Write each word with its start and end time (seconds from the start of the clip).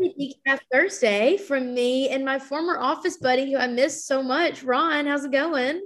Decaf 0.00 0.60
Thursday 0.72 1.36
from 1.36 1.74
me 1.74 2.08
and 2.10 2.24
my 2.24 2.38
former 2.38 2.78
office 2.78 3.16
buddy 3.16 3.50
who 3.50 3.58
I 3.58 3.66
miss 3.66 4.04
so 4.04 4.22
much. 4.22 4.62
Ron, 4.62 5.06
how's 5.06 5.24
it 5.24 5.32
going? 5.32 5.80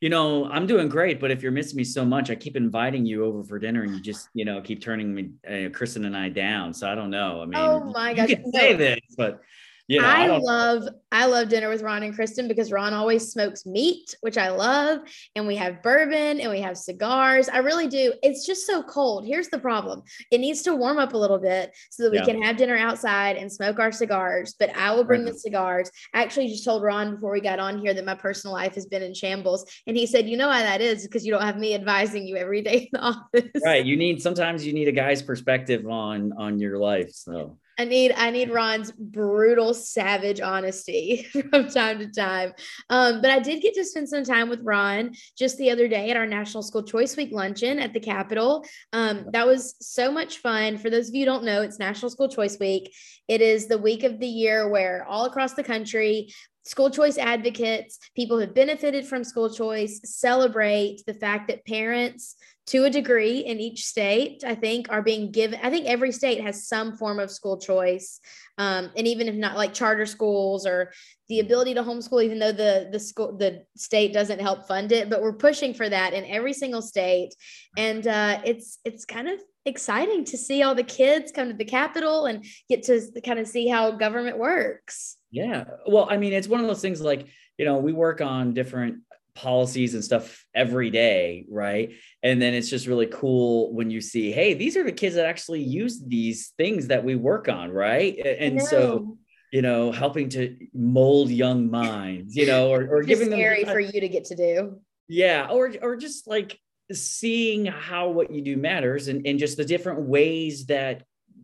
You 0.00 0.10
know, 0.10 0.46
I'm 0.46 0.66
doing 0.66 0.88
great, 0.88 1.20
but 1.20 1.30
if 1.30 1.42
you're 1.42 1.52
missing 1.52 1.76
me 1.76 1.84
so 1.84 2.04
much, 2.04 2.30
I 2.30 2.34
keep 2.34 2.56
inviting 2.56 3.06
you 3.06 3.24
over 3.24 3.42
for 3.42 3.58
dinner, 3.58 3.84
and 3.84 3.94
you 3.94 4.00
just, 4.00 4.28
you 4.34 4.44
know, 4.44 4.60
keep 4.60 4.82
turning 4.82 5.14
me, 5.14 5.30
uh, 5.48 5.70
Kristen 5.70 6.04
and 6.04 6.16
I 6.16 6.28
down. 6.28 6.74
So 6.74 6.90
I 6.90 6.94
don't 6.94 7.10
know. 7.10 7.40
I 7.40 7.46
mean, 7.46 7.54
oh 7.56 7.84
my 7.84 8.12
gosh, 8.12 8.28
you 8.28 8.36
can 8.36 8.52
say 8.52 8.74
this, 8.74 9.00
but 9.16 9.40
you 9.86 10.00
know, 10.00 10.06
I, 10.06 10.24
I 10.24 10.38
love 10.38 10.88
I 11.12 11.26
love 11.26 11.48
dinner 11.48 11.68
with 11.68 11.82
Ron 11.82 12.02
and 12.02 12.14
Kristen 12.14 12.48
because 12.48 12.72
Ron 12.72 12.94
always 12.94 13.30
smokes 13.30 13.66
meat, 13.66 14.16
which 14.22 14.38
I 14.38 14.48
love, 14.48 15.00
and 15.36 15.46
we 15.46 15.56
have 15.56 15.82
bourbon 15.82 16.40
and 16.40 16.50
we 16.50 16.60
have 16.60 16.78
cigars. 16.78 17.48
I 17.48 17.58
really 17.58 17.86
do. 17.86 18.14
It's 18.22 18.46
just 18.46 18.66
so 18.66 18.82
cold. 18.82 19.26
Here's 19.26 19.48
the 19.48 19.58
problem: 19.58 20.02
it 20.30 20.38
needs 20.38 20.62
to 20.62 20.74
warm 20.74 20.98
up 20.98 21.12
a 21.12 21.18
little 21.18 21.38
bit 21.38 21.76
so 21.90 22.04
that 22.04 22.12
we 22.12 22.18
yeah. 22.18 22.24
can 22.24 22.42
have 22.42 22.56
dinner 22.56 22.76
outside 22.76 23.36
and 23.36 23.52
smoke 23.52 23.78
our 23.78 23.92
cigars. 23.92 24.54
But 24.58 24.74
I 24.74 24.92
will 24.92 25.04
bring 25.04 25.24
right. 25.24 25.32
the 25.32 25.38
cigars. 25.38 25.90
I 26.14 26.22
actually 26.22 26.48
just 26.48 26.64
told 26.64 26.82
Ron 26.82 27.16
before 27.16 27.32
we 27.32 27.40
got 27.40 27.58
on 27.58 27.78
here 27.78 27.92
that 27.92 28.04
my 28.04 28.14
personal 28.14 28.54
life 28.54 28.74
has 28.76 28.86
been 28.86 29.02
in 29.02 29.12
shambles, 29.12 29.66
and 29.86 29.96
he 29.96 30.06
said, 30.06 30.28
"You 30.28 30.38
know 30.38 30.48
why 30.48 30.62
that 30.62 30.80
is? 30.80 31.06
Because 31.06 31.26
you 31.26 31.32
don't 31.32 31.42
have 31.42 31.58
me 31.58 31.74
advising 31.74 32.26
you 32.26 32.36
every 32.36 32.62
day 32.62 32.78
in 32.78 32.88
the 32.92 33.00
office." 33.02 33.62
Right. 33.62 33.84
You 33.84 33.98
need 33.98 34.22
sometimes 34.22 34.66
you 34.66 34.72
need 34.72 34.88
a 34.88 34.92
guy's 34.92 35.20
perspective 35.20 35.86
on 35.86 36.32
on 36.38 36.58
your 36.58 36.78
life. 36.78 37.10
So 37.10 37.58
I 37.78 37.84
need 37.84 38.12
I 38.16 38.30
need 38.30 38.50
Ron's 38.50 38.92
brutal, 38.92 39.74
savage 39.74 40.40
honesty 40.40 41.22
from 41.50 41.68
time 41.68 41.98
to 41.98 42.08
time. 42.08 42.52
Um, 42.88 43.20
but 43.20 43.30
I 43.30 43.40
did 43.40 43.62
get 43.62 43.74
to 43.74 43.84
spend 43.84 44.08
some 44.08 44.24
time 44.24 44.48
with 44.48 44.60
Ron 44.62 45.12
just 45.36 45.58
the 45.58 45.70
other 45.70 45.88
day 45.88 46.10
at 46.10 46.16
our 46.16 46.26
National 46.26 46.62
School 46.62 46.82
Choice 46.82 47.16
Week 47.16 47.30
luncheon 47.32 47.78
at 47.78 47.92
the 47.92 48.00
Capitol. 48.00 48.64
Um, 48.92 49.26
that 49.32 49.46
was 49.46 49.74
so 49.80 50.12
much 50.12 50.38
fun. 50.38 50.78
For 50.78 50.90
those 50.90 51.08
of 51.08 51.14
you 51.14 51.24
don't 51.24 51.44
know, 51.44 51.62
it's 51.62 51.78
National 51.78 52.10
School 52.10 52.28
Choice 52.28 52.58
Week. 52.58 52.92
It 53.26 53.40
is 53.40 53.66
the 53.66 53.78
week 53.78 54.04
of 54.04 54.20
the 54.20 54.26
year 54.26 54.68
where 54.68 55.04
all 55.08 55.24
across 55.24 55.54
the 55.54 55.64
country 55.64 56.32
school 56.64 56.90
choice 56.90 57.18
advocates, 57.18 57.98
people 58.16 58.36
who 58.36 58.42
have 58.42 58.54
benefited 58.54 59.06
from 59.06 59.24
school 59.24 59.50
choice, 59.50 60.00
celebrate 60.04 61.02
the 61.06 61.14
fact 61.14 61.48
that 61.48 61.64
parents 61.66 62.36
to 62.66 62.84
a 62.84 62.90
degree 62.90 63.40
in 63.40 63.60
each 63.60 63.84
state, 63.84 64.42
I 64.46 64.54
think, 64.54 64.90
are 64.90 65.02
being 65.02 65.30
given. 65.30 65.60
I 65.62 65.68
think 65.68 65.86
every 65.86 66.12
state 66.12 66.40
has 66.40 66.66
some 66.66 66.96
form 66.96 67.18
of 67.18 67.30
school 67.30 67.58
choice, 67.58 68.20
um, 68.56 68.90
and 68.96 69.06
even 69.06 69.28
if 69.28 69.34
not 69.34 69.56
like 69.56 69.74
charter 69.74 70.06
schools 70.06 70.66
or 70.66 70.90
the 71.28 71.40
ability 71.40 71.74
to 71.74 71.82
homeschool, 71.82 72.24
even 72.24 72.38
though 72.38 72.52
the 72.52 72.88
the 72.90 72.98
school 72.98 73.36
the 73.36 73.64
state 73.76 74.14
doesn't 74.14 74.40
help 74.40 74.66
fund 74.66 74.92
it, 74.92 75.10
but 75.10 75.20
we're 75.20 75.34
pushing 75.34 75.74
for 75.74 75.88
that 75.88 76.14
in 76.14 76.24
every 76.24 76.54
single 76.54 76.80
state, 76.80 77.34
and 77.76 78.06
uh, 78.06 78.40
it's 78.44 78.78
it's 78.84 79.04
kind 79.04 79.28
of 79.28 79.38
exciting 79.66 80.24
to 80.26 80.36
see 80.38 80.62
all 80.62 80.74
the 80.74 80.82
kids 80.82 81.32
come 81.32 81.48
to 81.48 81.54
the 81.54 81.64
Capitol 81.64 82.26
and 82.26 82.44
get 82.68 82.82
to 82.84 83.00
kind 83.24 83.38
of 83.38 83.46
see 83.46 83.68
how 83.68 83.92
government 83.92 84.38
works. 84.38 85.16
Yeah, 85.30 85.64
well, 85.86 86.06
I 86.10 86.16
mean, 86.16 86.32
it's 86.32 86.48
one 86.48 86.60
of 86.60 86.66
those 86.66 86.82
things 86.82 87.00
like 87.00 87.26
you 87.58 87.64
know 87.64 87.78
we 87.78 87.92
work 87.92 88.20
on 88.20 88.54
different 88.54 89.02
policies 89.34 89.94
and 89.94 90.04
stuff 90.04 90.44
every 90.54 90.90
day, 90.90 91.44
right? 91.50 91.92
And 92.22 92.40
then 92.40 92.54
it's 92.54 92.70
just 92.70 92.86
really 92.86 93.06
cool 93.06 93.72
when 93.74 93.90
you 93.90 94.00
see, 94.00 94.32
hey, 94.32 94.54
these 94.54 94.76
are 94.76 94.84
the 94.84 94.92
kids 94.92 95.16
that 95.16 95.26
actually 95.26 95.62
use 95.62 96.00
these 96.00 96.52
things 96.56 96.88
that 96.88 97.04
we 97.04 97.16
work 97.16 97.48
on, 97.48 97.70
right? 97.70 98.16
And 98.16 98.62
so, 98.62 99.18
you 99.52 99.62
know, 99.62 99.92
helping 99.92 100.28
to 100.30 100.56
mold 100.72 101.30
young 101.30 101.70
minds, 101.70 102.36
you 102.36 102.46
know, 102.46 102.72
or, 102.72 102.86
or 102.88 103.02
giving 103.02 103.30
scary 103.30 103.64
them 103.64 103.74
for 103.74 103.80
you 103.80 104.00
to 104.00 104.08
get 104.08 104.26
to 104.26 104.36
do. 104.36 104.80
Yeah, 105.08 105.48
or 105.50 105.72
or 105.82 105.96
just 105.96 106.26
like 106.26 106.58
seeing 106.92 107.66
how 107.66 108.10
what 108.10 108.30
you 108.30 108.42
do 108.42 108.56
matters 108.56 109.08
and, 109.08 109.26
and 109.26 109.38
just 109.38 109.56
the 109.56 109.64
different 109.64 110.02
ways 110.02 110.66
that 110.66 111.02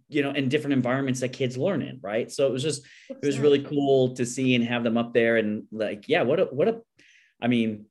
you 0.09 0.23
know 0.23 0.33
in 0.33 0.49
different 0.49 0.75
environments 0.75 1.21
that 1.21 1.33
kids 1.33 1.57
learn 1.57 1.83
in 1.83 1.99
right? 2.03 2.31
So 2.31 2.47
it 2.47 2.53
was 2.53 2.63
just 2.63 2.85
it 3.09 3.25
was 3.25 3.39
really 3.39 3.63
cool 3.63 4.15
to 4.17 4.27
see 4.27 4.55
and 4.55 4.65
have 4.65 4.85
them 4.85 4.97
up 4.97 5.15
there 5.15 5.37
and 5.37 5.65
like 5.73 6.09
yeah 6.09 6.23
what 6.23 6.41
a 6.41 6.45
what 6.45 6.69
a 6.69 6.81
I 7.43 7.49
mean, 7.49 7.87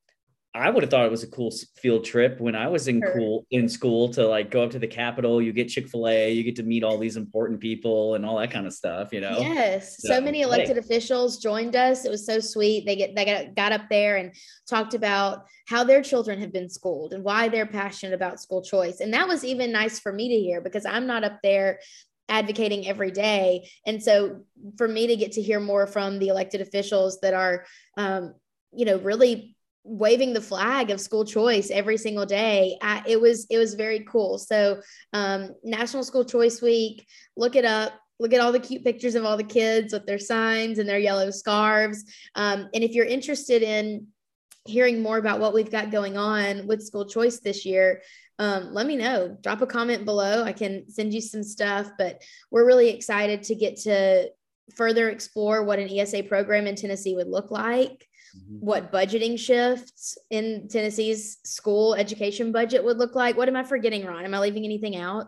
I 0.56 0.72
would 0.72 0.82
have 0.82 0.90
thought 0.90 1.06
it 1.06 1.12
was 1.12 1.22
a 1.22 1.30
cool 1.30 1.54
field 1.78 2.06
trip 2.06 2.40
when 2.40 2.56
I 2.56 2.70
was 2.70 2.88
in 2.88 3.02
sure. 3.02 3.14
cool 3.14 3.48
in 3.52 3.70
school 3.70 4.10
to 4.10 4.28
like 4.28 4.50
go 4.50 4.64
up 4.64 4.72
to 4.72 4.80
the 4.80 4.88
Capitol. 4.88 5.40
You 5.40 5.54
get 5.54 5.70
Chick 5.70 5.88
Fil 5.88 6.08
A, 6.08 6.32
you 6.32 6.44
get 6.44 6.56
to 6.56 6.64
meet 6.64 6.84
all 6.84 6.98
these 6.98 7.18
important 7.18 7.60
people 7.60 8.16
and 8.16 8.26
all 8.26 8.40
that 8.40 8.50
kind 8.50 8.66
of 8.66 8.74
stuff. 8.74 9.10
You 9.14 9.22
know. 9.22 9.38
Yes, 9.40 9.98
so, 10.00 10.16
so 10.16 10.22
many 10.22 10.42
elected 10.42 10.76
hey. 10.76 10.80
officials 10.80 11.38
joined 11.38 11.76
us. 11.76 12.04
It 12.04 12.10
was 12.10 12.26
so 12.26 12.40
sweet. 12.40 12.86
They 12.88 12.96
get 12.96 13.16
they 13.16 13.26
got 13.26 13.56
got 13.56 13.74
up 13.74 13.90
there 13.90 14.18
and 14.18 14.34
talked 14.68 14.96
about 14.96 15.46
how 15.68 15.84
their 15.84 16.02
children 16.02 16.40
have 16.40 16.52
been 16.52 16.70
schooled 16.70 17.14
and 17.14 17.24
why 17.24 17.50
they're 17.50 17.68
passionate 17.68 18.16
about 18.16 18.42
school 18.42 18.64
choice. 18.64 19.02
And 19.02 19.14
that 19.14 19.28
was 19.28 19.46
even 19.46 19.72
nice 19.72 20.00
for 20.00 20.12
me 20.12 20.30
to 20.30 20.36
hear 20.36 20.62
because 20.62 20.86
I'm 20.86 21.06
not 21.06 21.24
up 21.24 21.40
there 21.44 21.80
advocating 22.28 22.88
every 22.88 23.12
day. 23.12 23.70
And 23.86 24.02
so 24.02 24.46
for 24.78 24.88
me 24.88 25.08
to 25.08 25.16
get 25.16 25.34
to 25.34 25.42
hear 25.42 25.60
more 25.60 25.86
from 25.86 26.18
the 26.18 26.30
elected 26.30 26.62
officials 26.62 27.20
that 27.22 27.36
are 27.36 27.66
um, 27.98 28.34
you 28.72 28.86
know, 28.86 28.98
really 28.98 29.56
waving 29.84 30.34
the 30.34 30.42
flag 30.42 30.92
of 30.92 31.02
school 31.02 31.26
choice 31.26 31.72
every 31.72 31.98
single 31.98 32.26
day. 32.26 32.78
I, 32.82 33.04
it 33.08 33.20
was 33.20 33.48
it 33.50 33.58
was 33.58 33.74
very 33.74 34.02
cool. 34.02 34.38
So 34.38 34.82
um, 35.14 35.56
National 35.64 36.04
School 36.04 36.26
Choice 36.26 36.62
Week, 36.62 37.08
look 37.36 37.56
it 37.56 37.66
up. 37.66 37.94
Look 38.20 38.34
at 38.34 38.42
all 38.42 38.52
the 38.52 38.60
cute 38.60 38.84
pictures 38.84 39.16
of 39.16 39.24
all 39.24 39.38
the 39.38 39.44
kids 39.44 39.94
with 39.94 40.06
their 40.06 40.20
signs 40.20 40.78
and 40.78 40.90
their 40.90 41.00
yellow 41.00 41.32
scarves. 41.32 42.04
Um, 42.36 42.70
and 42.74 42.84
if 42.84 42.92
you're 42.92 43.06
interested 43.06 43.64
in 43.64 44.08
hearing 44.66 45.02
more 45.02 45.18
about 45.18 45.40
what 45.40 45.54
we've 45.54 45.72
got 45.72 45.90
going 45.90 46.18
on 46.18 46.68
with 46.68 46.86
school 46.86 47.06
choice 47.06 47.40
this 47.40 47.66
year, 47.66 48.02
um, 48.38 48.74
let 48.74 48.86
me 48.86 48.98
know. 48.98 49.38
Drop 49.42 49.62
a 49.62 49.68
comment 49.68 50.04
below. 50.04 50.44
I 50.44 50.52
can 50.52 50.90
send 50.90 51.14
you 51.14 51.22
some 51.22 51.44
stuff, 51.44 51.92
but 51.98 52.22
we're 52.52 52.66
really 52.66 52.90
excited 52.90 53.44
to 53.44 53.56
get 53.56 53.78
to 53.82 54.30
further 54.76 55.10
explore 55.10 55.64
what 55.64 55.80
an 55.80 55.90
ESA 55.90 56.24
program 56.24 56.68
in 56.68 56.76
Tennessee 56.76 57.16
would 57.16 57.28
look 57.28 57.52
like. 57.52 58.08
What 58.60 58.92
budgeting 58.92 59.38
shifts 59.38 60.18
in 60.30 60.68
Tennessee's 60.70 61.38
school 61.44 61.96
education 61.96 62.52
budget 62.52 62.84
would 62.84 62.98
look 62.98 63.16
like. 63.16 63.38
What 63.38 63.48
am 63.48 63.56
I 63.56 63.64
forgetting, 63.64 64.06
Ron? 64.06 64.26
Am 64.26 64.34
I 64.34 64.40
leaving 64.40 64.66
anything 64.66 64.96
out? 64.96 65.28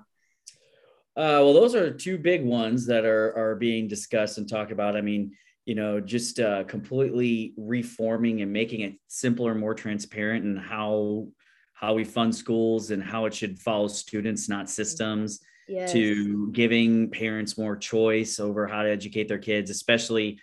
Uh, 1.15 1.43
well, 1.43 1.53
those 1.53 1.75
are 1.75 1.91
two 1.91 2.17
big 2.17 2.43
ones 2.43 2.85
that 2.87 3.05
are 3.05 3.35
are 3.37 3.55
being 3.55 3.87
discussed 3.87 4.37
and 4.37 4.47
talked 4.47 4.71
about. 4.71 4.95
I 4.95 5.01
mean, 5.01 5.35
you 5.65 5.75
know, 5.75 5.99
just 5.99 6.39
uh, 6.39 6.63
completely 6.63 7.53
reforming 7.57 8.41
and 8.41 8.51
making 8.51 8.81
it 8.81 8.93
simpler, 9.07 9.53
more 9.53 9.73
transparent, 9.73 10.45
and 10.45 10.57
how 10.57 11.27
how 11.73 11.93
we 11.95 12.03
fund 12.03 12.33
schools 12.33 12.91
and 12.91 13.03
how 13.03 13.25
it 13.25 13.33
should 13.33 13.59
follow 13.59 13.87
students, 13.87 14.47
not 14.47 14.69
systems. 14.69 15.41
Yes. 15.67 15.93
To 15.93 16.51
giving 16.51 17.09
parents 17.09 17.57
more 17.57 17.77
choice 17.77 18.39
over 18.39 18.67
how 18.67 18.83
to 18.83 18.89
educate 18.89 19.27
their 19.27 19.37
kids, 19.37 19.69
especially 19.69 20.39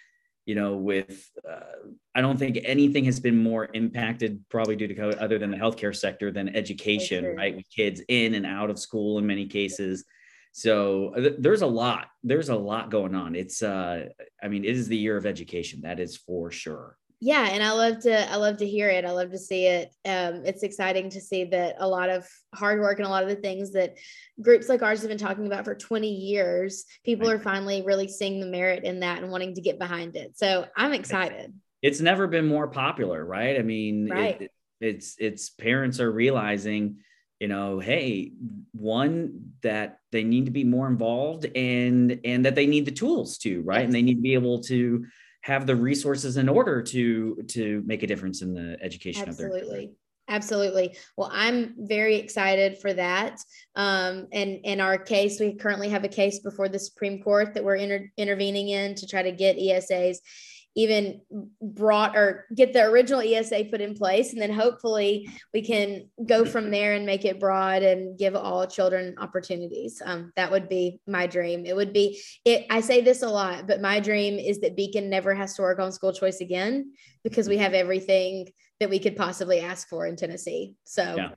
you 0.48 0.54
know, 0.54 0.76
with 0.76 1.31
uh, 1.47 1.91
I 2.14 2.22
don't 2.22 2.38
think 2.38 2.59
anything 2.64 3.04
has 3.04 3.20
been 3.20 3.36
more 3.36 3.69
impacted 3.75 4.42
probably 4.48 4.76
due 4.76 4.88
to 4.88 4.94
COVID 4.94 5.20
other 5.20 5.38
than 5.38 5.50
the 5.50 5.59
healthcare 5.59 5.94
sector 5.94 6.32
than 6.32 6.56
education, 6.56 7.36
right? 7.36 7.54
With 7.54 7.66
kids 7.69 8.00
in 8.09 8.32
and 8.32 8.47
out 8.47 8.70
of 8.70 8.78
school 8.78 9.19
in 9.19 9.26
many 9.26 9.44
cases. 9.44 10.06
So 10.53 11.12
uh, 11.14 11.20
th- 11.20 11.34
there's 11.38 11.60
a 11.60 11.66
lot. 11.66 12.06
There's 12.25 12.48
a 12.48 12.56
lot 12.56 12.91
going 12.91 13.14
on. 13.14 13.34
It's 13.34 13.62
uh 13.62 14.06
I 14.42 14.48
mean, 14.48 14.64
it 14.64 14.75
is 14.75 14.88
the 14.88 14.97
year 14.97 15.19
of 15.19 15.26
education. 15.26 15.82
That 15.82 16.00
is 16.00 16.16
for 16.16 16.50
sure 16.50 16.97
yeah 17.21 17.49
and 17.51 17.62
i 17.62 17.73
love 17.73 17.99
to 18.01 18.31
i 18.31 18.37
love 18.37 18.59
to 18.59 18.67
hear 18.67 18.89
it. 18.89 19.05
I 19.05 19.11
love 19.11 19.31
to 19.31 19.39
see 19.39 19.67
it. 19.67 19.95
Um, 20.05 20.43
it's 20.45 20.62
exciting 20.62 21.11
to 21.11 21.21
see 21.21 21.45
that 21.45 21.77
a 21.79 21.89
lot 21.89 22.11
of 22.11 22.29
hard 22.55 22.81
work 22.81 22.99
and 22.99 23.06
a 23.06 23.11
lot 23.11 23.23
of 23.23 23.29
the 23.29 23.37
things 23.37 23.73
that 23.73 23.97
groups 24.41 24.69
like 24.69 24.83
ours 24.83 25.01
have 25.01 25.09
been 25.09 25.19
talking 25.19 25.47
about 25.47 25.65
for 25.65 25.75
20 25.75 26.09
years 26.09 26.84
people 27.05 27.29
are 27.29 27.39
finally 27.39 27.83
really 27.83 28.09
seeing 28.09 28.41
the 28.41 28.47
merit 28.47 28.84
in 28.84 29.01
that 29.01 29.23
and 29.23 29.31
wanting 29.31 29.55
to 29.55 29.61
get 29.61 29.79
behind 29.79 30.17
it. 30.17 30.37
So 30.37 30.67
i'm 30.77 30.93
excited. 30.93 31.53
It's 31.83 32.01
never 32.01 32.27
been 32.27 32.47
more 32.47 32.69
popular 32.69 33.25
right? 33.25 33.59
I 33.59 33.62
mean 33.62 34.09
right. 34.11 34.41
It, 34.43 34.50
it's 34.81 35.17
it's 35.19 35.50
parents 35.50 35.99
are 35.99 36.11
realizing 36.11 36.99
you 37.41 37.49
know 37.49 37.81
hey 37.81 38.33
one 38.73 39.53
that 39.62 39.99
they 40.12 40.23
need 40.23 40.45
to 40.45 40.50
be 40.53 40.65
more 40.65 40.87
involved 40.87 41.47
and 41.56 42.21
and 42.25 42.45
that 42.45 42.55
they 42.55 42.67
need 42.67 42.85
the 42.85 42.93
tools 42.93 43.38
to 43.38 43.62
right? 43.62 43.79
Yes. 43.79 43.85
and 43.87 43.94
they 43.94 44.03
need 44.03 44.17
to 44.17 44.21
be 44.21 44.35
able 44.35 44.62
to 44.64 45.06
have 45.49 45.67
the 45.67 45.75
resources 45.75 46.37
in 46.37 46.47
order 46.47 46.83
to 46.83 47.43
to 47.49 47.83
make 47.87 48.03
a 48.03 48.06
difference 48.06 48.43
in 48.43 48.53
the 48.53 48.77
education 48.83 49.29
absolutely. 49.29 49.59
of 49.59 49.67
their 49.67 49.77
children. 49.79 49.97
Absolutely. 50.31 50.97
Well, 51.17 51.31
I'm 51.33 51.75
very 51.79 52.17
excited 52.17 52.77
for 52.77 52.93
that. 52.93 53.41
Um, 53.75 54.27
and 54.31 54.61
in 54.65 54.79
our 54.79 54.99
case, 54.99 55.41
we 55.41 55.55
currently 55.55 55.89
have 55.89 56.05
a 56.05 56.09
case 56.09 56.41
before 56.41 56.69
the 56.69 56.79
Supreme 56.79 57.23
Court 57.23 57.55
that 57.55 57.65
we're 57.65 57.77
inter- 57.77 58.11
intervening 58.19 58.69
in 58.69 58.95
to 58.97 59.06
try 59.06 59.23
to 59.23 59.33
get 59.33 59.56
ESAs 59.56 60.19
even 60.75 61.20
brought 61.61 62.17
or 62.17 62.47
get 62.55 62.73
the 62.73 62.85
original 62.85 63.20
ESA 63.20 63.65
put 63.70 63.81
in 63.81 63.94
place. 63.94 64.32
And 64.32 64.41
then 64.41 64.53
hopefully 64.53 65.29
we 65.53 65.62
can 65.62 66.09
go 66.25 66.44
from 66.44 66.70
there 66.70 66.94
and 66.94 67.05
make 67.05 67.25
it 67.25 67.41
broad 67.41 67.82
and 67.82 68.17
give 68.17 68.37
all 68.37 68.67
children 68.67 69.17
opportunities. 69.19 70.00
Um, 70.05 70.32
that 70.37 70.50
would 70.50 70.69
be 70.69 71.00
my 71.06 71.26
dream. 71.26 71.67
It 71.67 71.75
would 71.75 71.93
be, 71.93 72.20
it, 72.44 72.67
I 72.70 72.81
say 72.81 73.00
this 73.00 73.23
a 73.23 73.29
lot, 73.29 73.67
but 73.67 73.81
my 73.81 73.99
dream 73.99 74.38
is 74.38 74.61
that 74.61 74.76
Beacon 74.76 75.11
never 75.11 75.35
has 75.35 75.55
to 75.55 75.62
work 75.62 75.81
on 75.81 75.91
school 75.91 76.12
choice 76.12 76.41
again 76.41 76.93
because 77.25 77.49
we 77.49 77.56
have 77.56 77.75
everything 77.75 78.49
that 78.79 78.91
we 78.91 78.99
could 78.99 79.17
possibly 79.17 79.61
ask 79.61 79.88
for 79.88 80.06
in 80.06 80.14
Tennessee. 80.14 80.75
So 80.85 81.14
yeah. 81.17 81.31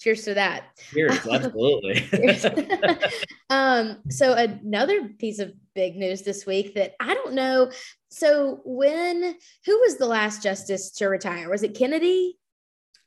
cheers 0.00 0.22
to 0.24 0.34
that. 0.34 0.64
Cheers, 0.90 1.26
absolutely. 1.30 2.08
um, 3.50 3.98
so 4.08 4.32
another 4.32 5.10
piece 5.18 5.38
of 5.38 5.52
big 5.76 5.94
news 5.94 6.22
this 6.22 6.44
week 6.44 6.74
that 6.74 6.94
I 6.98 7.14
don't 7.14 7.34
know. 7.34 7.70
So 8.10 8.60
when 8.64 9.36
who 9.64 9.80
was 9.80 9.96
the 9.96 10.06
last 10.06 10.42
justice 10.42 10.90
to 10.92 11.06
retire? 11.06 11.48
Was 11.48 11.62
it 11.62 11.76
Kennedy? 11.76 12.38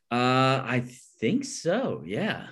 Uh, 0.10 0.64
I 0.64 0.84
think 1.20 1.44
so. 1.44 2.04
Yeah. 2.06 2.48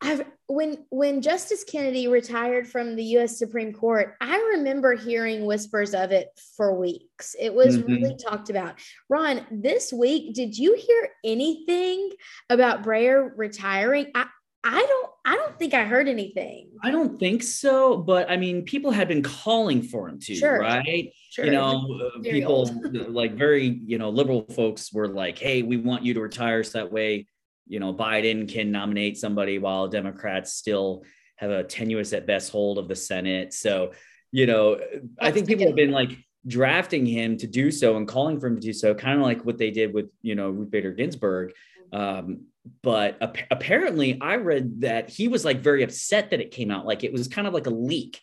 I've, 0.00 0.24
when 0.48 0.84
when 0.90 1.22
Justice 1.22 1.64
Kennedy 1.64 2.08
retired 2.08 2.68
from 2.68 2.96
the 2.96 3.04
U.S. 3.16 3.38
Supreme 3.38 3.72
Court, 3.72 4.16
I 4.20 4.36
remember 4.56 4.94
hearing 4.94 5.46
whispers 5.46 5.94
of 5.94 6.10
it 6.10 6.28
for 6.56 6.74
weeks. 6.78 7.34
It 7.38 7.54
was 7.54 7.78
mm-hmm. 7.78 7.92
really 7.92 8.16
talked 8.16 8.50
about. 8.50 8.74
Ron, 9.08 9.46
this 9.50 9.92
week, 9.92 10.34
did 10.34 10.58
you 10.58 10.76
hear 10.76 11.08
anything 11.24 12.10
about 12.50 12.82
Breyer 12.82 13.30
retiring? 13.36 14.10
I, 14.14 14.26
I 14.64 14.84
don't 14.86 15.11
I 15.24 15.36
don't 15.36 15.56
think 15.58 15.72
I 15.72 15.84
heard 15.84 16.08
anything. 16.08 16.70
I 16.82 16.90
don't 16.90 17.18
think 17.20 17.44
so, 17.44 17.96
but 17.96 18.28
I 18.28 18.36
mean, 18.36 18.64
people 18.64 18.90
had 18.90 19.06
been 19.06 19.22
calling 19.22 19.82
for 19.82 20.08
him 20.08 20.18
to, 20.18 20.34
sure. 20.34 20.58
right? 20.58 21.12
Sure. 21.30 21.44
You 21.44 21.52
know, 21.52 22.12
uh, 22.16 22.20
people 22.22 22.68
like 23.08 23.34
very, 23.34 23.80
you 23.86 23.98
know, 23.98 24.10
liberal 24.10 24.44
folks 24.54 24.92
were 24.92 25.08
like, 25.08 25.38
"Hey, 25.38 25.62
we 25.62 25.76
want 25.76 26.02
you 26.02 26.14
to 26.14 26.20
retire 26.20 26.64
so 26.64 26.78
that 26.78 26.92
way 26.92 27.26
you 27.66 27.80
know, 27.80 27.94
Biden 27.94 28.46
can 28.46 28.70
nominate 28.70 29.16
somebody 29.16 29.58
while 29.58 29.88
Democrats 29.88 30.52
still 30.52 31.04
have 31.36 31.50
a 31.50 31.64
tenuous 31.64 32.12
at 32.12 32.26
best 32.26 32.50
hold 32.50 32.78
of 32.78 32.88
the 32.88 32.96
Senate. 32.96 33.52
So, 33.52 33.92
you 34.30 34.46
know, 34.46 34.78
I 35.18 35.30
think 35.30 35.46
people 35.46 35.66
have 35.66 35.76
been 35.76 35.90
like 35.90 36.18
drafting 36.46 37.06
him 37.06 37.36
to 37.38 37.46
do 37.46 37.70
so 37.70 37.96
and 37.96 38.06
calling 38.06 38.38
for 38.40 38.48
him 38.48 38.56
to 38.56 38.60
do 38.60 38.72
so, 38.72 38.94
kind 38.94 39.18
of 39.18 39.24
like 39.24 39.44
what 39.44 39.58
they 39.58 39.70
did 39.70 39.94
with, 39.94 40.10
you 40.22 40.34
know, 40.34 40.50
Ruth 40.50 40.70
Bader 40.70 40.92
Ginsburg. 40.92 41.52
Um, 41.92 42.46
but 42.82 43.18
ap- 43.20 43.48
apparently, 43.50 44.20
I 44.20 44.36
read 44.36 44.82
that 44.82 45.10
he 45.10 45.28
was 45.28 45.44
like 45.44 45.60
very 45.60 45.82
upset 45.82 46.30
that 46.30 46.40
it 46.40 46.50
came 46.50 46.70
out. 46.70 46.86
Like 46.86 47.04
it 47.04 47.12
was 47.12 47.28
kind 47.28 47.46
of 47.46 47.54
like 47.54 47.66
a 47.66 47.70
leak. 47.70 48.20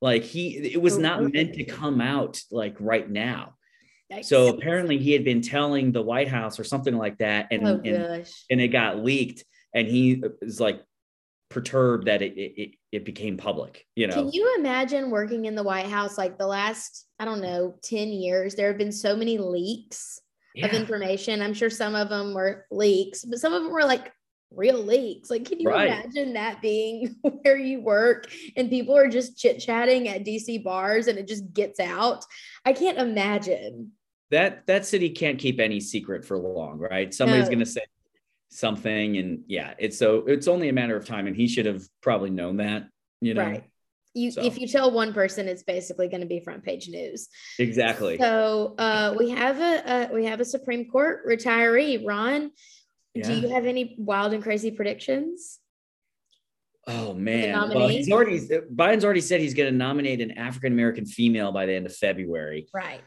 Like 0.00 0.22
he, 0.22 0.56
it 0.56 0.82
was 0.82 0.96
oh, 0.96 1.00
not 1.00 1.32
meant 1.32 1.54
to 1.54 1.64
come 1.64 2.00
out 2.00 2.40
like 2.50 2.76
right 2.80 3.08
now. 3.08 3.54
So 4.22 4.48
apparently 4.48 4.98
he 4.98 5.12
had 5.12 5.24
been 5.24 5.42
telling 5.42 5.90
the 5.90 6.02
White 6.02 6.28
House 6.28 6.60
or 6.60 6.64
something 6.64 6.96
like 6.96 7.18
that, 7.18 7.48
and 7.50 7.66
oh, 7.66 7.80
and, 7.84 8.26
and, 8.50 8.60
it 8.60 8.68
got 8.68 9.02
leaked, 9.02 9.44
and 9.74 9.88
he 9.88 10.22
uh, 10.24 10.28
was 10.40 10.60
like 10.60 10.80
perturbed 11.48 12.06
that 12.06 12.22
it, 12.22 12.36
it 12.36 12.74
it 12.92 13.04
became 13.04 13.36
public. 13.36 13.84
You 13.96 14.06
know, 14.06 14.14
can 14.14 14.32
you 14.32 14.54
imagine 14.58 15.10
working 15.10 15.46
in 15.46 15.56
the 15.56 15.64
White 15.64 15.88
House 15.88 16.16
like 16.16 16.38
the 16.38 16.46
last 16.46 17.06
I 17.18 17.24
don't 17.24 17.40
know 17.40 17.78
ten 17.82 18.08
years? 18.08 18.54
There 18.54 18.68
have 18.68 18.78
been 18.78 18.92
so 18.92 19.16
many 19.16 19.38
leaks 19.38 20.20
yeah. 20.56 20.66
of 20.66 20.72
information. 20.72 21.42
I'm 21.42 21.54
sure 21.54 21.70
some 21.70 21.94
of 21.94 22.08
them 22.08 22.34
were 22.34 22.66
leaks, 22.70 23.24
but 23.24 23.38
some 23.38 23.52
of 23.52 23.62
them 23.62 23.72
were 23.72 23.84
like 23.84 24.12
real 24.50 24.82
leaks. 24.82 25.30
Like, 25.30 25.44
can 25.44 25.60
you 25.60 25.68
right. 25.68 25.88
imagine 25.88 26.34
that 26.34 26.62
being 26.62 27.16
where 27.42 27.58
you 27.58 27.80
work 27.80 28.30
and 28.56 28.70
people 28.70 28.96
are 28.96 29.08
just 29.08 29.38
chit 29.38 29.60
chatting 29.60 30.08
at 30.08 30.24
DC 30.24 30.62
bars 30.64 31.06
and 31.06 31.18
it 31.18 31.28
just 31.28 31.52
gets 31.52 31.78
out? 31.78 32.24
I 32.64 32.72
can't 32.72 32.98
imagine. 32.98 33.92
That 34.30 34.66
that 34.66 34.84
city 34.84 35.10
can't 35.10 35.38
keep 35.38 35.60
any 35.60 35.78
secret 35.78 36.24
for 36.24 36.36
long, 36.36 36.78
right? 36.78 37.14
Somebody's 37.14 37.44
no. 37.44 37.50
going 37.50 37.58
to 37.60 37.66
say 37.66 37.82
something, 38.50 39.18
and 39.18 39.44
yeah, 39.46 39.74
it's 39.78 39.96
so 39.96 40.24
it's 40.26 40.48
only 40.48 40.68
a 40.68 40.72
matter 40.72 40.96
of 40.96 41.06
time, 41.06 41.28
and 41.28 41.36
he 41.36 41.46
should 41.46 41.66
have 41.66 41.84
probably 42.02 42.30
known 42.30 42.56
that, 42.56 42.88
you 43.20 43.34
know. 43.34 43.44
Right. 43.44 43.64
You, 44.16 44.30
so. 44.30 44.42
if 44.42 44.58
you 44.58 44.66
tell 44.66 44.90
one 44.90 45.12
person, 45.12 45.46
it's 45.46 45.62
basically 45.62 46.08
going 46.08 46.22
to 46.22 46.26
be 46.26 46.40
front 46.40 46.64
page 46.64 46.88
news. 46.88 47.28
Exactly. 47.58 48.16
So 48.16 48.74
uh, 48.78 49.14
we 49.18 49.28
have 49.28 49.60
a, 49.60 50.08
a 50.10 50.14
we 50.14 50.24
have 50.24 50.40
a 50.40 50.44
Supreme 50.44 50.88
Court 50.88 51.26
retiree, 51.28 52.02
Ron. 52.04 52.50
Yeah. 53.14 53.26
Do 53.26 53.34
you 53.34 53.48
have 53.50 53.66
any 53.66 53.94
wild 53.98 54.32
and 54.32 54.42
crazy 54.42 54.70
predictions? 54.70 55.58
Oh 56.86 57.12
man, 57.12 57.68
well, 57.74 57.88
he's 57.88 58.10
already 58.10 58.38
Biden's 58.74 59.04
already 59.04 59.20
said 59.20 59.40
he's 59.40 59.54
going 59.54 59.70
to 59.70 59.76
nominate 59.76 60.22
an 60.22 60.38
African 60.38 60.72
American 60.72 61.04
female 61.04 61.52
by 61.52 61.66
the 61.66 61.74
end 61.74 61.84
of 61.84 61.94
February. 61.94 62.68
Right. 62.72 63.02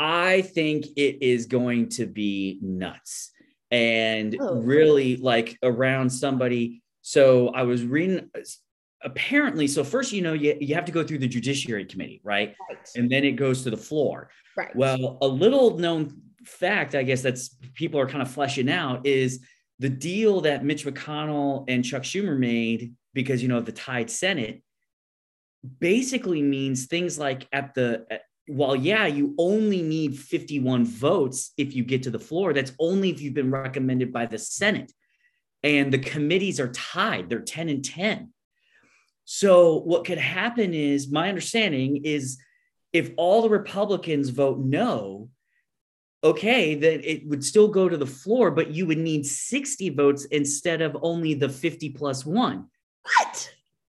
I 0.00 0.42
think 0.42 0.86
it 0.96 1.22
is 1.22 1.44
going 1.44 1.90
to 1.90 2.06
be 2.06 2.58
nuts 2.62 3.32
and 3.70 4.34
oh. 4.40 4.62
really 4.62 5.16
like 5.16 5.58
around 5.62 6.08
somebody. 6.08 6.82
So 7.02 7.48
I 7.48 7.64
was 7.64 7.84
reading 7.84 8.30
apparently 9.02 9.68
so 9.68 9.84
first 9.84 10.12
you 10.12 10.20
know 10.20 10.32
you, 10.32 10.56
you 10.60 10.74
have 10.74 10.84
to 10.84 10.92
go 10.92 11.04
through 11.04 11.18
the 11.18 11.28
judiciary 11.28 11.84
committee 11.84 12.20
right? 12.24 12.54
right. 12.68 12.78
And 12.96 13.08
then 13.08 13.24
it 13.24 13.32
goes 13.32 13.62
to 13.62 13.70
the 13.70 13.76
floor. 13.76 14.30
Right. 14.56 14.74
Well 14.74 15.18
a 15.22 15.28
little 15.28 15.78
known 15.78 16.20
fact, 16.48 16.94
I 16.94 17.02
guess 17.02 17.22
that's 17.22 17.56
people 17.74 18.00
are 18.00 18.08
kind 18.08 18.22
of 18.22 18.30
fleshing 18.30 18.70
out 18.70 19.06
is 19.06 19.40
the 19.78 19.88
deal 19.88 20.40
that 20.42 20.64
Mitch 20.64 20.84
McConnell 20.84 21.64
and 21.68 21.84
Chuck 21.84 22.02
Schumer 22.02 22.38
made 22.38 22.94
because 23.14 23.42
you 23.42 23.48
know 23.48 23.60
the 23.60 23.72
tied 23.72 24.10
Senate 24.10 24.62
basically 25.80 26.42
means 26.42 26.86
things 26.86 27.18
like 27.18 27.46
at 27.52 27.74
the 27.74 28.06
at, 28.10 28.22
while 28.46 28.74
yeah 28.74 29.06
you 29.06 29.34
only 29.38 29.82
need 29.82 30.18
51 30.18 30.84
votes 30.84 31.52
if 31.58 31.74
you 31.74 31.84
get 31.84 32.04
to 32.04 32.10
the 32.10 32.18
floor 32.18 32.52
that's 32.52 32.72
only 32.78 33.10
if 33.10 33.20
you've 33.20 33.34
been 33.34 33.50
recommended 33.50 34.12
by 34.12 34.26
the 34.26 34.38
Senate. 34.38 34.92
And 35.64 35.92
the 35.92 35.98
committees 35.98 36.60
are 36.60 36.68
tied. 36.68 37.28
They're 37.28 37.40
10 37.40 37.68
and 37.68 37.84
10 37.84 38.32
so 39.30 39.80
what 39.80 40.06
could 40.06 40.16
happen 40.16 40.72
is 40.72 41.12
my 41.12 41.28
understanding 41.28 42.04
is 42.04 42.38
if 42.94 43.10
all 43.18 43.42
the 43.42 43.50
republicans 43.50 44.30
vote 44.30 44.58
no 44.58 45.28
okay, 46.24 46.74
then 46.74 47.00
it 47.04 47.26
would 47.28 47.44
still 47.44 47.68
go 47.68 47.88
to 47.88 47.96
the 47.96 48.06
floor, 48.06 48.50
but 48.50 48.70
you 48.70 48.86
would 48.86 48.98
need 48.98 49.26
60 49.26 49.90
votes 49.90 50.24
instead 50.26 50.82
of 50.82 50.96
only 51.02 51.34
the 51.34 51.48
50 51.48 51.90
plus 51.90 52.26
one. 52.26 52.66
What? 53.02 53.54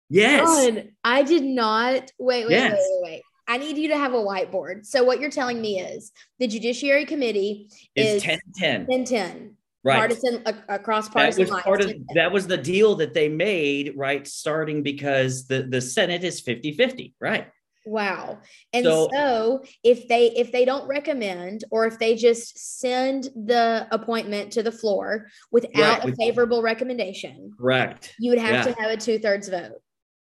Yes. 0.09 0.85
I 1.03 1.23
did 1.23 1.43
not. 1.43 2.11
Wait, 2.19 2.45
wait, 2.47 2.51
yes. 2.51 2.71
wait, 2.73 3.01
wait, 3.01 3.11
wait. 3.11 3.21
I 3.47 3.57
need 3.57 3.77
you 3.77 3.89
to 3.89 3.97
have 3.97 4.13
a 4.13 4.17
whiteboard. 4.17 4.85
So 4.85 5.03
what 5.03 5.19
you're 5.19 5.29
telling 5.29 5.59
me 5.59 5.81
is 5.81 6.11
the 6.39 6.47
Judiciary 6.47 7.05
Committee 7.05 7.69
is, 7.95 8.15
is 8.15 8.23
10 8.23 8.39
10. 8.55 8.87
10 8.87 9.05
10. 9.05 9.57
Right. 9.85 9.97
Partisan 9.97 10.41
across 10.69 11.09
partisan 11.09 11.45
that 11.45 11.51
was 11.51 11.61
part 11.61 11.81
of 11.81 11.93
that 12.15 12.31
was 12.31 12.47
the 12.47 12.57
deal 12.57 12.95
that 12.95 13.13
they 13.13 13.27
made, 13.27 13.93
right? 13.97 14.25
Starting 14.25 14.81
because 14.81 15.45
the, 15.45 15.63
the 15.63 15.81
Senate 15.81 16.23
is 16.23 16.39
50 16.39 16.71
50, 16.73 17.13
right? 17.19 17.47
Wow. 17.85 18.39
And 18.71 18.85
so, 18.85 19.09
so, 19.11 19.63
if 19.83 20.07
they 20.07 20.27
if 20.27 20.51
they 20.51 20.63
don't 20.63 20.87
recommend 20.87 21.65
or 21.69 21.85
if 21.85 21.99
they 21.99 22.15
just 22.15 22.79
send 22.79 23.25
the 23.35 23.87
appointment 23.91 24.53
to 24.53 24.63
the 24.63 24.71
floor 24.71 25.27
without 25.51 26.03
right, 26.03 26.13
a 26.13 26.15
favorable 26.15 26.61
recommendation, 26.61 27.51
correct. 27.59 28.15
You 28.19 28.31
would 28.31 28.39
have 28.39 28.65
yeah. 28.65 28.73
to 28.73 28.81
have 28.81 28.91
a 28.91 28.97
two-thirds 28.97 29.49
vote. 29.49 29.81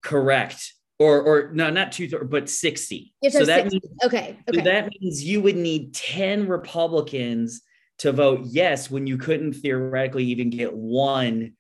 Correct. 0.03 0.75
Or 1.01 1.21
or 1.23 1.51
no, 1.53 1.71
not 1.71 1.93
two 1.93 2.09
thirds, 2.09 2.31
but 2.31 2.49
60. 2.49 3.15
So 3.31 3.45
that 3.45 3.65
60. 3.65 3.71
means 3.71 4.05
okay. 4.05 4.39
okay. 4.49 4.59
So 4.59 4.65
that 4.65 4.91
means 5.01 5.25
you 5.25 5.41
would 5.41 5.57
need 5.57 5.95
10 5.95 6.47
Republicans 6.47 7.63
to 8.01 8.13
vote 8.13 8.41
yes 8.45 8.91
when 8.91 9.07
you 9.07 9.19
couldn't 9.19 9.53
theoretically 9.53 10.25
even 10.25 10.49
get 10.49 10.75
one 10.75 11.53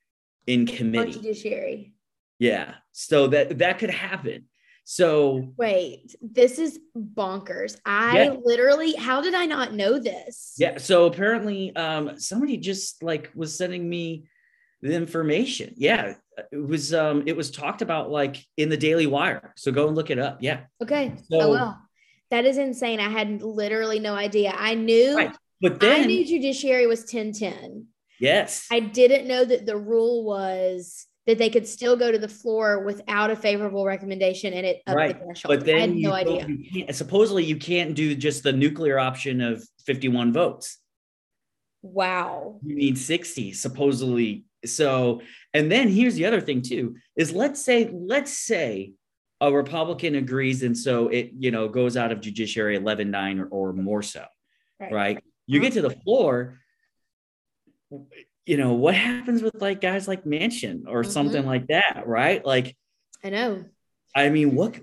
in 0.46 0.66
committee. 0.66 1.12
judiciary. 1.12 1.92
Yeah. 2.38 2.74
So 2.92 3.26
that 3.28 3.58
that 3.58 3.78
could 3.78 3.90
happen. 3.90 4.46
So 4.84 5.52
wait, 5.56 6.16
this 6.22 6.58
is 6.58 6.80
bonkers. 6.96 7.78
I 7.84 8.24
yeah. 8.24 8.36
literally, 8.42 8.94
how 8.94 9.20
did 9.20 9.34
I 9.34 9.44
not 9.46 9.74
know 9.74 9.98
this? 9.98 10.54
Yeah. 10.58 10.78
So 10.78 11.04
apparently, 11.04 11.76
um, 11.76 12.18
somebody 12.18 12.56
just 12.56 13.02
like 13.02 13.30
was 13.34 13.56
sending 13.56 13.88
me 13.88 14.24
the 14.80 14.94
information. 14.94 15.74
Yeah. 15.76 16.14
It 16.50 16.56
was 16.56 16.94
um 16.94 17.24
it 17.26 17.36
was 17.36 17.50
talked 17.50 17.82
about 17.82 18.10
like 18.10 18.42
in 18.56 18.70
the 18.70 18.78
Daily 18.78 19.06
Wire. 19.06 19.52
So 19.56 19.72
go 19.72 19.88
and 19.88 19.94
look 19.94 20.08
it 20.08 20.18
up. 20.18 20.38
Yeah. 20.40 20.60
Okay. 20.82 21.12
So, 21.30 21.40
oh 21.40 21.50
well. 21.50 21.82
That 22.30 22.44
is 22.44 22.58
insane. 22.58 23.00
I 23.00 23.08
had 23.08 23.42
literally 23.42 23.98
no 23.98 24.14
idea. 24.14 24.54
I 24.56 24.74
knew 24.74 25.16
right. 25.16 25.36
But 25.60 25.80
then 25.80 26.02
I 26.02 26.04
knew 26.04 26.24
judiciary 26.24 26.86
was 26.86 27.00
1010. 27.00 27.86
Yes. 28.20 28.66
I 28.70 28.80
didn't 28.80 29.26
know 29.26 29.44
that 29.44 29.66
the 29.66 29.76
rule 29.76 30.24
was 30.24 31.06
that 31.26 31.38
they 31.38 31.50
could 31.50 31.66
still 31.66 31.96
go 31.96 32.10
to 32.10 32.18
the 32.18 32.28
floor 32.28 32.84
without 32.84 33.30
a 33.30 33.36
favorable 33.36 33.84
recommendation 33.84 34.52
and 34.52 34.66
it 34.66 34.82
up 34.86 34.96
right. 34.96 35.18
the 35.18 35.24
threshold. 35.24 35.58
But 35.58 35.66
then 35.66 35.76
I 35.76 35.80
had 35.80 35.94
no 35.94 36.12
idea. 36.12 36.46
You 36.48 36.92
supposedly 36.92 37.44
you 37.44 37.56
can't 37.56 37.94
do 37.94 38.14
just 38.14 38.42
the 38.42 38.52
nuclear 38.52 38.98
option 38.98 39.40
of 39.40 39.66
51 39.86 40.32
votes. 40.32 40.78
Wow. 41.82 42.58
You 42.64 42.74
need 42.74 42.98
60 42.98 43.52
supposedly. 43.52 44.44
So, 44.64 45.22
and 45.54 45.70
then 45.70 45.88
here's 45.88 46.14
the 46.14 46.26
other 46.26 46.40
thing 46.40 46.62
too 46.62 46.96
is 47.16 47.32
let's 47.32 47.64
say 47.64 47.90
let's 47.92 48.36
say 48.36 48.92
a 49.40 49.50
Republican 49.52 50.16
agrees 50.16 50.62
and 50.62 50.76
so 50.76 51.08
it 51.08 51.30
you 51.38 51.50
know 51.50 51.68
goes 51.68 51.96
out 51.96 52.12
of 52.12 52.20
judiciary 52.20 52.78
11-9 52.78 53.40
or, 53.40 53.46
or 53.46 53.72
more 53.72 54.02
so. 54.02 54.24
Right. 54.78 54.92
right? 54.92 55.24
You 55.52 55.60
get 55.60 55.72
to 55.74 55.82
the 55.82 55.90
floor 55.90 56.60
you 58.46 58.56
know, 58.56 58.72
what 58.72 58.94
happens 58.94 59.42
with 59.42 59.60
like 59.60 59.80
guys 59.80 60.08
like 60.08 60.24
Manchin 60.24 60.82
or 60.86 61.02
mm-hmm. 61.02 61.10
something 61.10 61.46
like 61.46 61.68
that, 61.68 62.02
right? 62.06 62.44
Like, 62.44 62.76
I 63.22 63.30
know. 63.30 63.64
I 64.14 64.28
mean, 64.28 64.56
what 64.56 64.76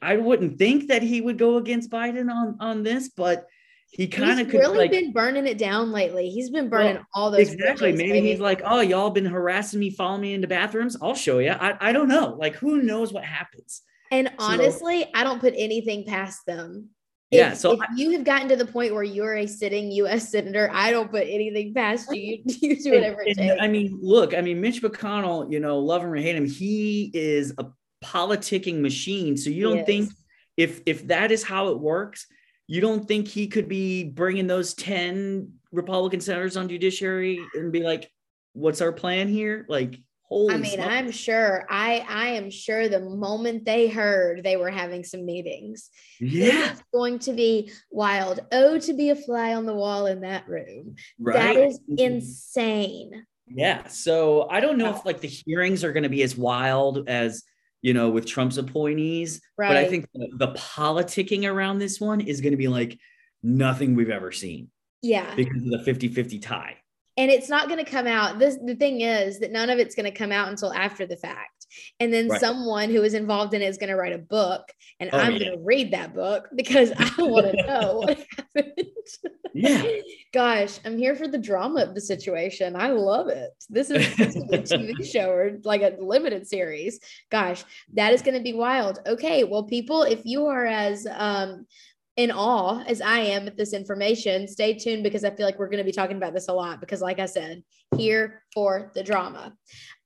I 0.00 0.16
wouldn't 0.16 0.58
think 0.58 0.88
that 0.88 1.02
he 1.02 1.20
would 1.20 1.36
go 1.36 1.58
against 1.58 1.90
Biden 1.90 2.32
on 2.32 2.56
on 2.60 2.82
this, 2.82 3.10
but 3.10 3.46
he 3.90 4.08
kind 4.08 4.40
of 4.40 4.48
could 4.48 4.60
really 4.60 4.78
like, 4.78 4.90
been 4.90 5.12
burning 5.12 5.46
it 5.46 5.58
down 5.58 5.92
lately. 5.92 6.30
He's 6.30 6.50
been 6.50 6.70
burning 6.70 6.94
well, 6.94 7.06
all 7.14 7.30
those 7.30 7.52
exactly. 7.52 7.92
Bridges, 7.92 8.10
Maybe 8.10 8.26
he's 8.26 8.40
like, 8.40 8.62
oh, 8.64 8.80
y'all 8.80 9.10
been 9.10 9.26
harassing 9.26 9.78
me, 9.78 9.90
following 9.90 10.22
me 10.22 10.32
into 10.34 10.48
bathrooms. 10.48 10.96
I'll 11.02 11.14
show 11.14 11.38
you. 11.40 11.50
I, 11.50 11.76
I 11.78 11.92
don't 11.92 12.08
know. 12.08 12.34
Like, 12.38 12.56
who 12.56 12.82
knows 12.82 13.12
what 13.12 13.24
happens? 13.24 13.82
And 14.10 14.32
honestly, 14.38 15.02
so, 15.02 15.08
I 15.14 15.22
don't 15.22 15.38
put 15.38 15.54
anything 15.56 16.06
past 16.06 16.46
them. 16.46 16.88
Yeah. 17.34 17.52
If, 17.52 17.58
so 17.58 17.72
if 17.72 17.80
I, 17.80 17.86
you 17.96 18.10
have 18.12 18.24
gotten 18.24 18.48
to 18.48 18.56
the 18.56 18.66
point 18.66 18.94
where 18.94 19.02
you're 19.02 19.36
a 19.36 19.46
sitting 19.46 19.90
U.S. 19.92 20.30
senator, 20.30 20.70
I 20.72 20.90
don't 20.90 21.10
put 21.10 21.22
anything 21.22 21.74
past 21.74 22.14
you. 22.14 22.42
You, 22.46 22.82
do 22.82 22.92
whatever 22.92 23.22
it 23.22 23.36
takes. 23.36 23.56
I 23.60 23.68
mean, 23.68 23.98
look. 24.00 24.34
I 24.34 24.40
mean, 24.40 24.60
Mitch 24.60 24.82
McConnell. 24.82 25.50
You 25.50 25.60
know, 25.60 25.78
love 25.78 26.02
him 26.02 26.12
or 26.12 26.16
hate 26.16 26.36
him, 26.36 26.46
he 26.46 27.10
is 27.14 27.52
a 27.58 27.66
politicking 28.04 28.80
machine. 28.80 29.36
So 29.36 29.50
you 29.50 29.62
don't 29.62 29.84
think 29.84 30.10
if 30.56 30.80
if 30.86 31.06
that 31.08 31.32
is 31.32 31.42
how 31.42 31.68
it 31.68 31.78
works 31.78 32.26
you 32.66 32.80
don't 32.80 33.06
think 33.06 33.28
he 33.28 33.46
could 33.46 33.68
be 33.68 34.04
bringing 34.04 34.46
those 34.46 34.74
10 34.74 35.52
Republican 35.72 36.20
senators 36.20 36.56
on 36.56 36.68
judiciary 36.68 37.40
and 37.54 37.72
be 37.72 37.82
like, 37.82 38.10
what's 38.54 38.80
our 38.80 38.92
plan 38.92 39.28
here? 39.28 39.66
Like, 39.68 40.00
holy 40.28 40.54
I 40.54 40.58
mean, 40.58 40.80
I'm 40.80 41.10
sure 41.10 41.66
I 41.68 42.04
I 42.08 42.28
am 42.28 42.50
sure 42.50 42.88
the 42.88 43.00
moment 43.00 43.64
they 43.64 43.88
heard 43.88 44.42
they 44.42 44.56
were 44.56 44.70
having 44.70 45.04
some 45.04 45.24
meetings. 45.24 45.90
Yeah. 46.20 46.72
It's 46.72 46.82
going 46.92 47.18
to 47.20 47.32
be 47.32 47.72
wild. 47.90 48.40
Oh, 48.52 48.78
to 48.78 48.92
be 48.92 49.10
a 49.10 49.16
fly 49.16 49.54
on 49.54 49.66
the 49.66 49.74
wall 49.74 50.06
in 50.06 50.20
that 50.20 50.48
room. 50.48 50.96
Right. 51.18 51.34
That 51.34 51.56
is 51.56 51.80
insane. 51.96 53.26
Yeah. 53.46 53.86
So 53.88 54.48
I 54.50 54.60
don't 54.60 54.78
know 54.78 54.92
uh, 54.92 54.96
if 54.96 55.04
like 55.04 55.20
the 55.20 55.28
hearings 55.28 55.84
are 55.84 55.92
going 55.92 56.04
to 56.04 56.08
be 56.08 56.22
as 56.22 56.36
wild 56.36 57.08
as 57.08 57.44
you 57.84 57.92
know, 57.92 58.08
with 58.08 58.24
Trump's 58.24 58.56
appointees. 58.56 59.42
Right. 59.58 59.68
But 59.68 59.76
I 59.76 59.86
think 59.86 60.08
the, 60.14 60.28
the 60.32 60.52
politicking 60.52 61.44
around 61.44 61.80
this 61.80 62.00
one 62.00 62.22
is 62.22 62.40
going 62.40 62.52
to 62.52 62.56
be 62.56 62.66
like 62.66 62.98
nothing 63.42 63.94
we've 63.94 64.08
ever 64.08 64.32
seen. 64.32 64.70
Yeah. 65.02 65.34
Because 65.34 65.62
of 65.62 65.68
the 65.68 65.82
50 65.84 66.08
50 66.08 66.38
tie. 66.38 66.78
And 67.16 67.30
it's 67.30 67.48
not 67.48 67.68
going 67.68 67.84
to 67.84 67.90
come 67.90 68.06
out. 68.06 68.38
This 68.38 68.58
the 68.64 68.74
thing 68.74 69.00
is 69.00 69.40
that 69.40 69.52
none 69.52 69.70
of 69.70 69.78
it's 69.78 69.94
going 69.94 70.10
to 70.10 70.16
come 70.16 70.32
out 70.32 70.48
until 70.48 70.72
after 70.72 71.06
the 71.06 71.16
fact. 71.16 71.66
And 72.00 72.12
then 72.12 72.28
right. 72.28 72.40
someone 72.40 72.90
who 72.90 73.02
is 73.02 73.14
involved 73.14 73.54
in 73.54 73.62
it 73.62 73.66
is 73.66 73.78
going 73.78 73.90
to 73.90 73.96
write 73.96 74.12
a 74.12 74.18
book, 74.18 74.62
and 75.00 75.10
oh, 75.12 75.18
I'm 75.18 75.32
yeah. 75.32 75.38
going 75.38 75.52
to 75.52 75.64
read 75.64 75.92
that 75.92 76.14
book 76.14 76.48
because 76.54 76.92
I 76.96 77.10
want 77.18 77.46
to 77.46 77.66
know 77.66 77.96
what 77.98 78.18
happened. 78.36 78.88
Yeah. 79.54 79.84
Gosh, 80.32 80.80
I'm 80.84 80.98
here 80.98 81.14
for 81.14 81.28
the 81.28 81.38
drama 81.38 81.82
of 81.82 81.94
the 81.94 82.00
situation. 82.00 82.74
I 82.74 82.88
love 82.88 83.28
it. 83.28 83.50
This 83.70 83.88
is, 83.88 84.16
this 84.16 84.34
is 84.34 84.42
a 84.42 84.58
TV 84.58 85.04
show 85.12 85.30
or 85.30 85.58
like 85.62 85.82
a 85.82 85.96
limited 86.00 86.48
series. 86.48 86.98
Gosh, 87.30 87.64
that 87.94 88.12
is 88.12 88.22
going 88.22 88.36
to 88.36 88.42
be 88.42 88.52
wild. 88.52 88.98
Okay, 89.06 89.44
well, 89.44 89.62
people, 89.62 90.02
if 90.02 90.22
you 90.24 90.46
are 90.46 90.66
as 90.66 91.06
um, 91.08 91.66
in 92.16 92.30
awe 92.30 92.82
as 92.86 93.00
I 93.00 93.18
am 93.18 93.46
at 93.46 93.56
this 93.56 93.72
information, 93.72 94.46
stay 94.46 94.74
tuned 94.74 95.02
because 95.02 95.24
I 95.24 95.30
feel 95.30 95.46
like 95.46 95.58
we're 95.58 95.68
going 95.68 95.78
to 95.78 95.84
be 95.84 95.92
talking 95.92 96.16
about 96.16 96.34
this 96.34 96.48
a 96.48 96.52
lot. 96.52 96.80
Because, 96.80 97.00
like 97.00 97.18
I 97.18 97.26
said, 97.26 97.62
here 97.96 98.42
for 98.52 98.92
the 98.94 99.02
drama. 99.02 99.54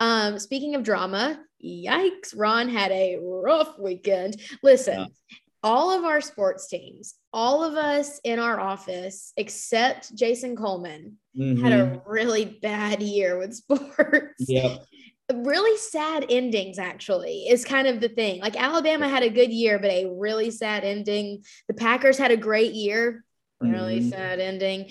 Um, 0.01 0.39
speaking 0.39 0.75
of 0.75 0.83
drama, 0.83 1.41
yikes, 1.65 2.35
Ron 2.37 2.69
had 2.69 2.91
a 2.93 3.19
rough 3.23 3.79
weekend. 3.79 4.41
Listen, 4.63 5.01
yeah. 5.01 5.07
all 5.63 5.91
of 5.91 6.05
our 6.05 6.21
sports 6.21 6.69
teams, 6.69 7.15
all 7.33 7.63
of 7.63 7.75
us 7.75 8.21
in 8.25 8.39
our 8.39 8.59
office, 8.59 9.33
except 9.37 10.15
Jason 10.15 10.57
Coleman, 10.57 11.19
mm-hmm. 11.39 11.63
had 11.63 11.73
a 11.73 11.85
mm-hmm. 11.85 12.11
really 12.11 12.59
bad 12.63 13.03
year 13.03 13.39
with 13.39 13.55
sports. 13.55 14.35
Yep 14.41 14.85
really 15.35 15.77
sad 15.77 16.27
endings 16.31 16.79
actually 16.79 17.49
is 17.49 17.65
kind 17.65 17.87
of 17.87 18.01
the 18.01 18.09
thing. 18.09 18.41
Like 18.41 18.57
alabama 18.57 19.09
had 19.09 19.23
a 19.23 19.31
good 19.31 19.53
year 19.53 19.79
but 19.79 19.91
a 19.91 20.07
really 20.07 20.51
sad 20.51 20.85
ending. 20.85 21.43
The 21.69 21.75
packers 21.75 22.19
had 22.19 22.31
a 22.31 22.37
great 22.37 22.73
year 22.73 23.25
really 23.61 24.01
mm-hmm. 24.01 24.11
sad 24.11 24.41
ending. 24.41 24.91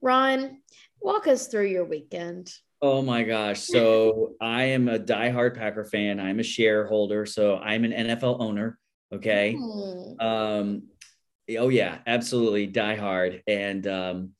Ron 0.00 0.58
walk 1.00 1.26
us 1.26 1.48
through 1.48 1.66
your 1.66 1.84
weekend. 1.84 2.52
Oh 2.80 3.02
my 3.02 3.22
gosh. 3.22 3.60
So 3.60 4.34
i 4.40 4.64
am 4.64 4.88
a 4.88 4.98
diehard 4.98 5.56
packer 5.56 5.84
fan. 5.84 6.20
I'm 6.20 6.40
a 6.40 6.44
shareholder 6.44 7.26
so 7.26 7.56
i'm 7.56 7.84
an 7.84 7.92
nfl 7.92 8.40
owner 8.40 8.78
okay? 9.12 9.54
Mm. 9.58 10.22
um 10.22 10.82
oh 11.58 11.68
yeah 11.68 11.98
absolutely 12.06 12.68
diehard. 12.68 13.42
And 13.46 13.86
um 13.86 14.30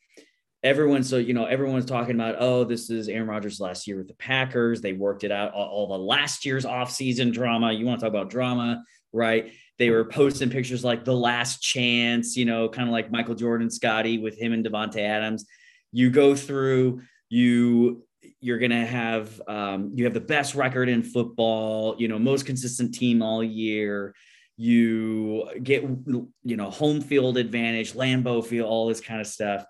everyone 0.63 1.03
so 1.03 1.17
you 1.17 1.35
know 1.35 1.45
everyone's 1.45 1.85
talking 1.85 2.15
about 2.15 2.37
oh 2.39 2.63
this 2.63 2.89
is 2.89 3.09
aaron 3.09 3.27
rodgers 3.27 3.61
last 3.61 3.87
year 3.87 3.99
with 3.99 4.09
the 4.09 4.15
packers. 4.15 4.81
They 4.81 4.93
worked 4.93 5.25
it 5.25 5.33
out 5.33 5.53
all, 5.53 5.69
all 5.69 5.87
the 5.89 5.99
last 5.99 6.47
year's 6.47 6.65
offseason 6.65 7.33
drama. 7.33 7.73
You 7.73 7.87
want 7.87 8.01
to 8.01 8.07
talk 8.07 8.13
about 8.13 8.31
drama 8.31 8.83
right? 9.13 9.53
They 9.79 9.91
were 9.91 10.05
posting 10.05 10.49
pictures 10.49 10.85
like 10.85 11.05
the 11.05 11.15
last 11.15 11.61
chance 11.61 12.37
you 12.37 12.45
know 12.45 12.69
kind 12.69 12.89
of 12.89 12.93
like 12.93 13.11
michael 13.11 13.35
jordan 13.35 13.71
scottie 13.71 14.19
with 14.19 14.39
him 14.39 14.53
and 14.53 14.65
Davante 14.65 14.99
adams. 14.99 15.47
You 15.93 16.11
go 16.11 16.35
through 16.35 17.03
you 17.29 18.05
you're 18.41 18.59
to 18.59 18.87
have 18.87 19.41
um, 19.49 19.93
you 19.95 20.05
have 20.05 20.15
the 20.15 20.21
best 20.21 20.55
record 20.55 20.89
in 20.89 21.03
football 21.03 21.97
you 21.99 22.09
know 22.09 22.19
most 22.19 22.47
consistent 22.47 22.95
team 22.95 23.23
all 23.23 23.43
year. 23.43 24.15
You 24.57 25.49
get 25.63 25.83
you 25.83 26.57
know 26.57 26.71
home 26.71 27.01
field 27.01 27.37
advantage 27.37 27.95
lambeau 27.95 28.45
field 28.45 28.69
all 28.69 28.87
this 28.87 29.01
kind 29.01 29.21
of 29.21 29.27
stuff 29.27 29.65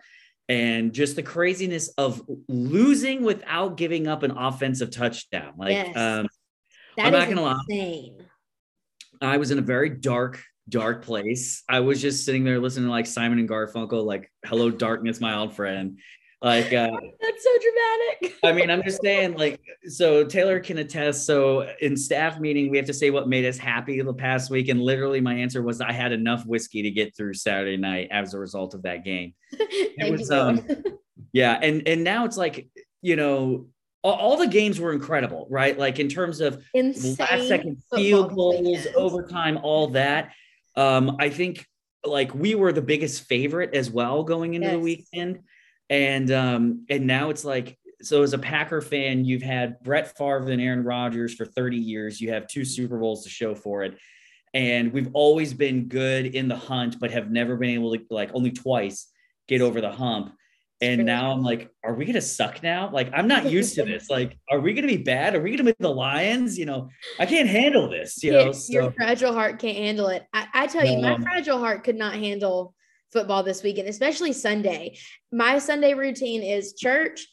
and 0.52 0.92
just 0.92 1.16
the 1.16 1.22
craziness 1.22 1.88
of 1.96 2.22
losing 2.46 3.22
without 3.22 3.78
giving 3.78 4.06
up 4.06 4.22
an 4.22 4.32
offensive 4.32 4.90
touchdown. 4.90 5.54
Like, 5.56 5.72
yes. 5.72 5.96
um, 5.96 6.28
that 6.98 7.06
I'm 7.06 7.12
not 7.12 7.28
gonna 7.28 7.58
insane. 7.70 8.18
lie. 9.20 9.34
I 9.34 9.36
was 9.38 9.50
in 9.50 9.58
a 9.58 9.62
very 9.62 9.88
dark, 9.88 10.42
dark 10.68 11.04
place. 11.04 11.62
I 11.70 11.80
was 11.80 12.02
just 12.02 12.26
sitting 12.26 12.44
there 12.44 12.60
listening 12.60 12.86
to 12.86 12.90
like 12.90 13.06
Simon 13.06 13.38
and 13.38 13.48
Garfunkel, 13.48 14.04
like 14.04 14.30
"Hello, 14.44 14.70
Darkness, 14.70 15.20
My 15.20 15.38
Old 15.38 15.56
Friend," 15.56 15.98
Like 16.42 16.72
uh, 16.72 16.90
that's 17.20 17.44
so 17.44 17.50
dramatic. 17.60 18.38
I 18.42 18.52
mean, 18.52 18.68
I'm 18.68 18.82
just 18.82 19.00
saying, 19.00 19.34
like, 19.34 19.60
so 19.86 20.24
Taylor 20.24 20.58
can 20.58 20.78
attest. 20.78 21.24
So 21.24 21.68
in 21.80 21.96
staff 21.96 22.40
meeting, 22.40 22.68
we 22.68 22.76
have 22.78 22.86
to 22.86 22.94
say 22.94 23.10
what 23.10 23.28
made 23.28 23.44
us 23.44 23.56
happy 23.56 24.00
the 24.02 24.12
past 24.12 24.50
week, 24.50 24.68
and 24.68 24.82
literally 24.82 25.20
my 25.20 25.34
answer 25.34 25.62
was 25.62 25.80
I 25.80 25.92
had 25.92 26.10
enough 26.10 26.44
whiskey 26.44 26.82
to 26.82 26.90
get 26.90 27.16
through 27.16 27.34
Saturday 27.34 27.76
night 27.76 28.08
as 28.10 28.34
a 28.34 28.40
result 28.40 28.74
of 28.74 28.82
that 28.82 29.04
game. 29.04 29.34
it 29.52 30.10
was 30.10 30.30
you, 30.30 30.36
um, 30.36 30.66
yeah, 31.32 31.60
and 31.62 31.86
and 31.86 32.02
now 32.02 32.24
it's 32.24 32.36
like 32.36 32.68
you 33.02 33.14
know 33.14 33.68
all, 34.02 34.14
all, 34.14 34.36
the 34.36 34.48
games 34.48 34.80
were 34.80 34.92
incredible, 34.92 35.46
right? 35.48 35.78
Like 35.78 36.00
in 36.00 36.08
terms 36.08 36.40
of 36.40 36.64
Insane 36.74 37.14
last 37.20 37.46
second 37.46 37.80
field 37.94 38.34
goals, 38.34 38.84
overtime, 38.96 39.60
all 39.62 39.88
that. 39.88 40.32
Um, 40.74 41.18
I 41.20 41.28
think 41.28 41.64
like 42.04 42.34
we 42.34 42.56
were 42.56 42.72
the 42.72 42.82
biggest 42.82 43.28
favorite 43.28 43.74
as 43.74 43.92
well 43.92 44.24
going 44.24 44.54
into 44.54 44.66
yes. 44.66 44.74
the 44.74 44.80
weekend 44.80 45.38
and 45.92 46.30
um, 46.32 46.86
and 46.88 47.06
now 47.06 47.28
it's 47.28 47.44
like 47.44 47.78
so 48.00 48.22
as 48.22 48.32
a 48.32 48.38
Packer 48.38 48.80
fan, 48.80 49.26
you've 49.26 49.42
had 49.42 49.80
Brett 49.82 50.16
Favre 50.16 50.50
and 50.50 50.60
Aaron 50.60 50.82
Rodgers 50.82 51.34
for 51.34 51.44
30 51.44 51.76
years. 51.76 52.20
You 52.20 52.32
have 52.32 52.48
two 52.48 52.64
Super 52.64 52.98
Bowls 52.98 53.22
to 53.24 53.28
show 53.28 53.54
for 53.54 53.84
it. 53.84 53.96
And 54.54 54.92
we've 54.92 55.10
always 55.12 55.54
been 55.54 55.84
good 55.88 56.26
in 56.26 56.48
the 56.48 56.56
hunt, 56.56 56.98
but 56.98 57.10
have 57.12 57.30
never 57.30 57.56
been 57.56 57.70
able 57.70 57.94
to 57.94 58.02
like 58.10 58.30
only 58.32 58.50
twice 58.50 59.08
get 59.46 59.60
over 59.60 59.80
the 59.80 59.92
hump. 59.92 60.34
And 60.80 61.04
now 61.04 61.30
I'm 61.30 61.44
like, 61.44 61.70
are 61.84 61.94
we 61.94 62.06
gonna 62.06 62.22
suck 62.22 62.62
now? 62.62 62.90
Like, 62.90 63.10
I'm 63.14 63.28
not 63.28 63.50
used 63.50 63.74
to 63.76 63.84
this. 63.84 64.10
Like, 64.10 64.36
are 64.50 64.60
we 64.60 64.72
gonna 64.72 64.88
be 64.88 64.96
bad? 64.96 65.36
Are 65.36 65.42
we 65.42 65.50
gonna 65.50 65.70
be 65.70 65.76
the 65.78 65.88
Lions? 65.88 66.58
You 66.58 66.66
know, 66.66 66.88
I 67.20 67.26
can't 67.26 67.48
handle 67.48 67.88
this. 67.88 68.22
You 68.24 68.32
know, 68.32 68.52
so. 68.52 68.72
your 68.72 68.92
fragile 68.92 69.32
heart 69.32 69.58
can't 69.60 69.76
handle 69.76 70.08
it. 70.08 70.24
I, 70.32 70.48
I 70.54 70.66
tell 70.66 70.84
you, 70.84 71.00
my 71.00 71.18
fragile 71.18 71.58
heart 71.58 71.84
could 71.84 71.96
not 71.96 72.14
handle 72.14 72.74
football 73.12 73.42
this 73.42 73.62
weekend, 73.62 73.88
especially 73.88 74.32
Sunday. 74.32 74.98
My 75.30 75.58
Sunday 75.58 75.94
routine 75.94 76.42
is 76.42 76.74
church, 76.74 77.26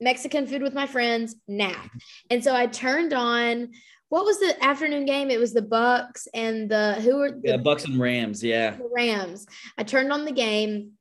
Mexican 0.00 0.46
food 0.46 0.62
with 0.62 0.74
my 0.74 0.86
friends, 0.86 1.36
nap. 1.46 1.90
And 2.30 2.42
so 2.42 2.54
I 2.54 2.66
turned 2.66 3.12
on 3.12 3.70
what 4.08 4.24
was 4.24 4.38
the 4.38 4.64
afternoon 4.64 5.04
game? 5.04 5.30
It 5.30 5.40
was 5.40 5.52
the 5.52 5.62
Bucks 5.62 6.28
and 6.32 6.70
the 6.70 6.94
who 6.94 7.16
were 7.16 7.30
the 7.30 7.40
yeah, 7.42 7.56
Bucks 7.56 7.84
and 7.84 7.98
Rams, 7.98 8.42
yeah. 8.42 8.76
The 8.76 8.88
Rams. 8.94 9.46
I 9.76 9.82
turned 9.82 10.12
on 10.12 10.24
the 10.24 10.32
game. 10.32 10.92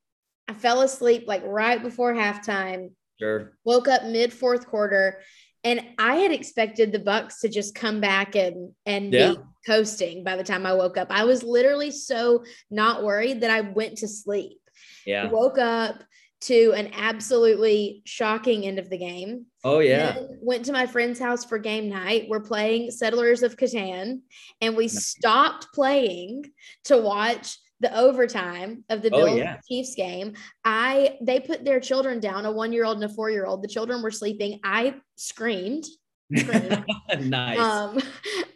I 0.48 0.54
fell 0.54 0.82
asleep 0.82 1.26
like 1.28 1.44
right 1.46 1.82
before 1.82 2.14
halftime. 2.14 2.92
Sure. 3.20 3.54
Woke 3.64 3.88
up 3.88 4.04
mid 4.04 4.34
fourth 4.34 4.68
quarter 4.68 5.22
and 5.66 5.82
I 5.98 6.18
had 6.18 6.32
expected 6.32 6.92
the 6.92 7.00
Bucks 7.00 7.42
to 7.42 7.50
just 7.50 7.76
come 7.76 8.00
back 8.00 8.36
and 8.36 8.72
and 8.86 9.12
yeah. 9.12 9.32
be 9.32 9.40
coasting 9.66 10.24
by 10.24 10.38
the 10.38 10.44
time 10.44 10.66
I 10.66 10.74
woke 10.74 10.96
up. 10.96 11.08
I 11.10 11.26
was 11.26 11.44
literally 11.44 11.92
so 11.92 12.46
not 12.70 13.04
worried 13.04 13.42
that 13.42 13.50
I 13.50 13.62
went 13.62 13.98
to 13.98 14.08
sleep. 14.08 14.60
Yeah. 15.06 15.30
Woke 15.30 15.58
up 15.58 16.04
to 16.42 16.74
an 16.74 16.92
absolutely 16.94 18.04
shocking 18.06 18.68
end 18.68 18.78
of 18.78 18.90
the 18.90 18.98
game. 19.00 19.48
Oh 19.64 19.80
yeah. 19.80 20.16
went 20.40 20.66
to 20.66 20.72
my 20.72 20.86
friend's 20.86 21.20
house 21.20 21.44
for 21.44 21.58
game 21.58 21.90
night. 21.90 22.28
We're 22.30 22.42
playing 22.42 22.92
Settlers 22.92 23.42
of 23.42 23.58
Catan 23.58 24.20
and 24.62 24.78
we 24.78 24.88
stopped 24.88 25.68
playing 25.74 26.46
to 26.86 27.00
watch 27.00 27.58
the 27.86 27.96
overtime 27.96 28.84
of 28.90 29.04
the 29.04 29.12
Bills 29.12 29.30
oh, 29.30 29.36
yeah. 29.36 29.58
Chiefs 29.70 29.94
game. 29.94 30.34
I 30.64 31.18
they 31.22 31.40
put 31.40 31.64
their 31.64 31.80
children 31.80 32.20
down, 32.20 32.46
a 32.46 32.52
one 32.52 32.74
year 32.74 32.84
old 32.84 32.98
and 32.98 33.06
a 33.12 33.14
four 33.14 33.30
year 33.30 33.46
old. 33.46 33.62
The 33.62 33.68
children 33.68 34.02
were 34.02 34.12
sleeping. 34.12 34.60
I 34.64 34.96
screamed. 35.16 35.86
nice. 36.30 37.60
Um, 37.60 38.00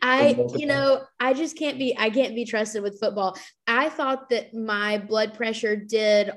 I, 0.01 0.35
you 0.55 0.65
know, 0.65 1.03
I 1.19 1.35
just 1.35 1.55
can't 1.55 1.77
be, 1.77 1.95
I 1.95 2.09
can't 2.09 2.33
be 2.33 2.43
trusted 2.43 2.81
with 2.81 2.99
football. 2.99 3.37
I 3.67 3.89
thought 3.89 4.29
that 4.29 4.55
my 4.55 4.97
blood 4.97 5.35
pressure 5.35 5.75
did 5.75 6.31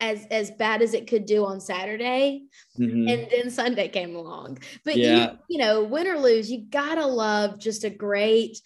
as 0.00 0.26
as 0.32 0.50
bad 0.50 0.82
as 0.82 0.92
it 0.92 1.06
could 1.06 1.24
do 1.24 1.46
on 1.46 1.60
Saturday, 1.60 2.42
Mhm. 2.78 3.10
and 3.10 3.28
then 3.30 3.50
Sunday 3.50 3.88
came 3.88 4.16
along. 4.16 4.58
But 4.84 4.96
Yeah. 4.96 5.30
you 5.30 5.38
you 5.50 5.58
know, 5.58 5.84
win 5.84 6.08
or 6.08 6.18
lose, 6.18 6.50
you 6.50 6.66
gotta 6.68 7.06
love 7.06 7.60
just 7.60 7.84
a 7.84 7.90
great 7.90 8.60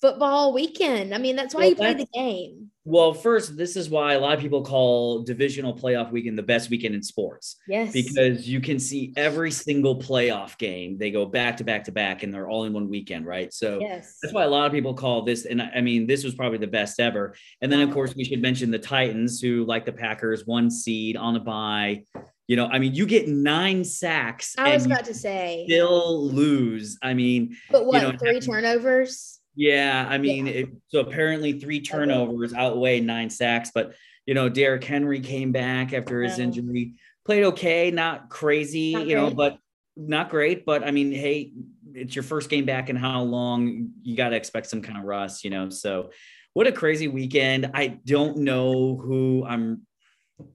football 0.00 0.52
weekend. 0.52 1.14
I 1.14 1.18
mean, 1.18 1.36
that's 1.36 1.54
why 1.54 1.60
Well, 1.60 1.68
you 1.70 1.76
play 1.76 1.94
the 1.94 2.08
game. 2.12 2.70
Well, 2.88 3.12
first, 3.12 3.56
this 3.56 3.74
is 3.74 3.90
why 3.90 4.12
a 4.12 4.20
lot 4.20 4.34
of 4.34 4.40
people 4.40 4.62
call 4.62 5.24
divisional 5.24 5.76
playoff 5.76 6.12
weekend 6.12 6.38
the 6.38 6.42
best 6.44 6.70
weekend 6.70 6.94
in 6.94 7.02
sports 7.02 7.56
Yes. 7.66 7.92
because 7.92 8.48
you 8.48 8.60
can 8.60 8.78
see 8.78 9.12
every 9.16 9.50
single 9.50 9.98
playoff 9.98 10.56
game. 10.56 10.96
They 10.96 11.10
go 11.10 11.26
back 11.26 11.56
to 11.56 11.64
back 11.64 11.82
to 11.84 11.92
back 11.92 12.22
and 12.22 12.32
they're 12.32 12.48
all 12.48 12.62
in 12.62 12.72
one 12.72 12.88
weekend, 12.88 13.26
right? 13.26 13.52
So 13.52 13.80
yes. 13.80 14.18
that's 14.22 14.32
why 14.32 14.44
a 14.44 14.48
lot 14.48 14.66
of 14.66 14.72
people 14.72 14.94
call 14.94 15.22
this, 15.22 15.46
and 15.46 15.60
I 15.60 15.80
mean, 15.80 16.06
this 16.06 16.22
was 16.22 16.36
probably 16.36 16.58
the 16.58 16.68
best 16.68 17.00
ever. 17.00 17.34
And 17.60 17.72
then, 17.72 17.80
of 17.80 17.90
course, 17.92 18.14
we 18.14 18.22
should 18.22 18.40
mention 18.40 18.70
the 18.70 18.78
Titans, 18.78 19.40
who, 19.40 19.64
like 19.64 19.84
the 19.84 19.92
Packers, 19.92 20.46
one 20.46 20.70
seed 20.70 21.16
on 21.16 21.34
a 21.34 21.40
bye. 21.40 22.04
You 22.46 22.54
know, 22.54 22.66
I 22.66 22.78
mean, 22.78 22.94
you 22.94 23.06
get 23.06 23.26
nine 23.26 23.82
sacks 23.82 24.54
I 24.56 24.72
was 24.74 24.84
and 24.84 24.92
about 24.92 25.06
to 25.06 25.14
say, 25.14 25.64
still 25.66 26.28
lose. 26.28 26.96
I 27.02 27.14
mean, 27.14 27.56
but 27.72 27.84
what, 27.84 28.02
know, 28.02 28.16
three 28.16 28.38
turnovers? 28.38 29.35
Yeah, 29.56 30.06
I 30.08 30.18
mean, 30.18 30.46
Yeah. 30.46 30.52
it, 30.52 30.68
so 30.88 31.00
apparently 31.00 31.58
three 31.58 31.80
turnovers 31.80 32.52
outweigh 32.52 33.00
nine 33.00 33.30
sacks, 33.30 33.70
but 33.74 33.94
you 34.26 34.34
know, 34.34 34.48
Derrick 34.48 34.84
Henry 34.84 35.20
came 35.20 35.50
back 35.52 35.92
after 35.92 36.22
his 36.22 36.38
injury, 36.38 36.94
played 37.24 37.44
okay, 37.44 37.90
not 37.90 38.28
crazy, 38.28 38.92
Not 38.92 39.06
you 39.06 39.16
know, 39.16 39.30
but 39.30 39.58
not 39.96 40.30
great. 40.30 40.66
But 40.66 40.84
I 40.84 40.90
mean, 40.90 41.10
hey, 41.12 41.52
it's 41.94 42.14
your 42.14 42.22
first 42.22 42.50
game 42.50 42.66
back 42.66 42.90
in 42.90 42.96
how 42.96 43.22
long? 43.22 43.92
You 44.02 44.16
got 44.16 44.30
to 44.30 44.36
expect 44.36 44.68
some 44.68 44.82
kind 44.82 44.98
of 44.98 45.04
rust, 45.04 45.42
you 45.44 45.50
know. 45.50 45.70
So, 45.70 46.10
what 46.52 46.66
a 46.66 46.72
crazy 46.72 47.08
weekend! 47.08 47.70
I 47.72 47.86
don't 47.86 48.38
know 48.38 48.96
who 48.96 49.44
I'm 49.46 49.86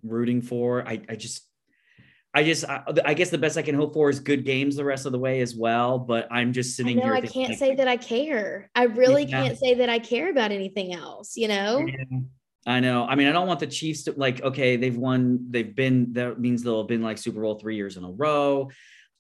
rooting 0.03 0.41
for. 0.41 0.87
I, 0.87 1.01
I 1.09 1.15
just. 1.15 1.47
I 2.33 2.43
just, 2.43 2.63
I, 2.63 2.83
I 3.03 3.13
guess 3.13 3.29
the 3.29 3.37
best 3.37 3.57
I 3.57 3.61
can 3.61 3.75
hope 3.75 3.93
for 3.93 4.09
is 4.09 4.19
good 4.19 4.45
games 4.45 4.77
the 4.77 4.85
rest 4.85 5.05
of 5.05 5.11
the 5.11 5.19
way 5.19 5.41
as 5.41 5.55
well. 5.55 5.99
But 5.99 6.27
I'm 6.31 6.53
just 6.53 6.71
I 6.71 6.83
sitting 6.83 6.97
know 6.97 7.03
here. 7.03 7.15
I 7.15 7.21
can't 7.21 7.49
like, 7.49 7.57
say 7.57 7.75
that 7.75 7.87
I 7.87 7.97
care. 7.97 8.69
I 8.73 8.83
really 8.83 9.25
Yeah. 9.25 9.43
can't 9.43 9.57
say 9.57 9.73
that 9.75 9.89
I 9.89 9.99
care 9.99 10.29
about 10.29 10.51
anything 10.51 10.93
else, 10.93 11.35
you 11.35 11.49
know? 11.49 11.85
Yeah, 11.85 12.19
I 12.65 12.79
know. 12.79 13.05
I 13.05 13.15
mean, 13.15 13.27
I 13.27 13.33
don't 13.33 13.47
want 13.47 13.59
the 13.59 13.67
Chiefs 13.67 14.03
to 14.03 14.13
like, 14.15 14.41
okay, 14.43 14.77
they've 14.77 14.95
won, 14.95 15.47
they've 15.49 15.75
been, 15.75 16.13
that 16.13 16.39
means 16.39 16.63
they'll 16.63 16.79
have 16.79 16.87
been 16.87 17.01
like 17.01 17.17
Super 17.17 17.41
Bowl 17.41 17.55
three 17.59 17.75
years 17.75 17.97
in 17.97 18.03
a 18.05 18.11
row. 18.11 18.69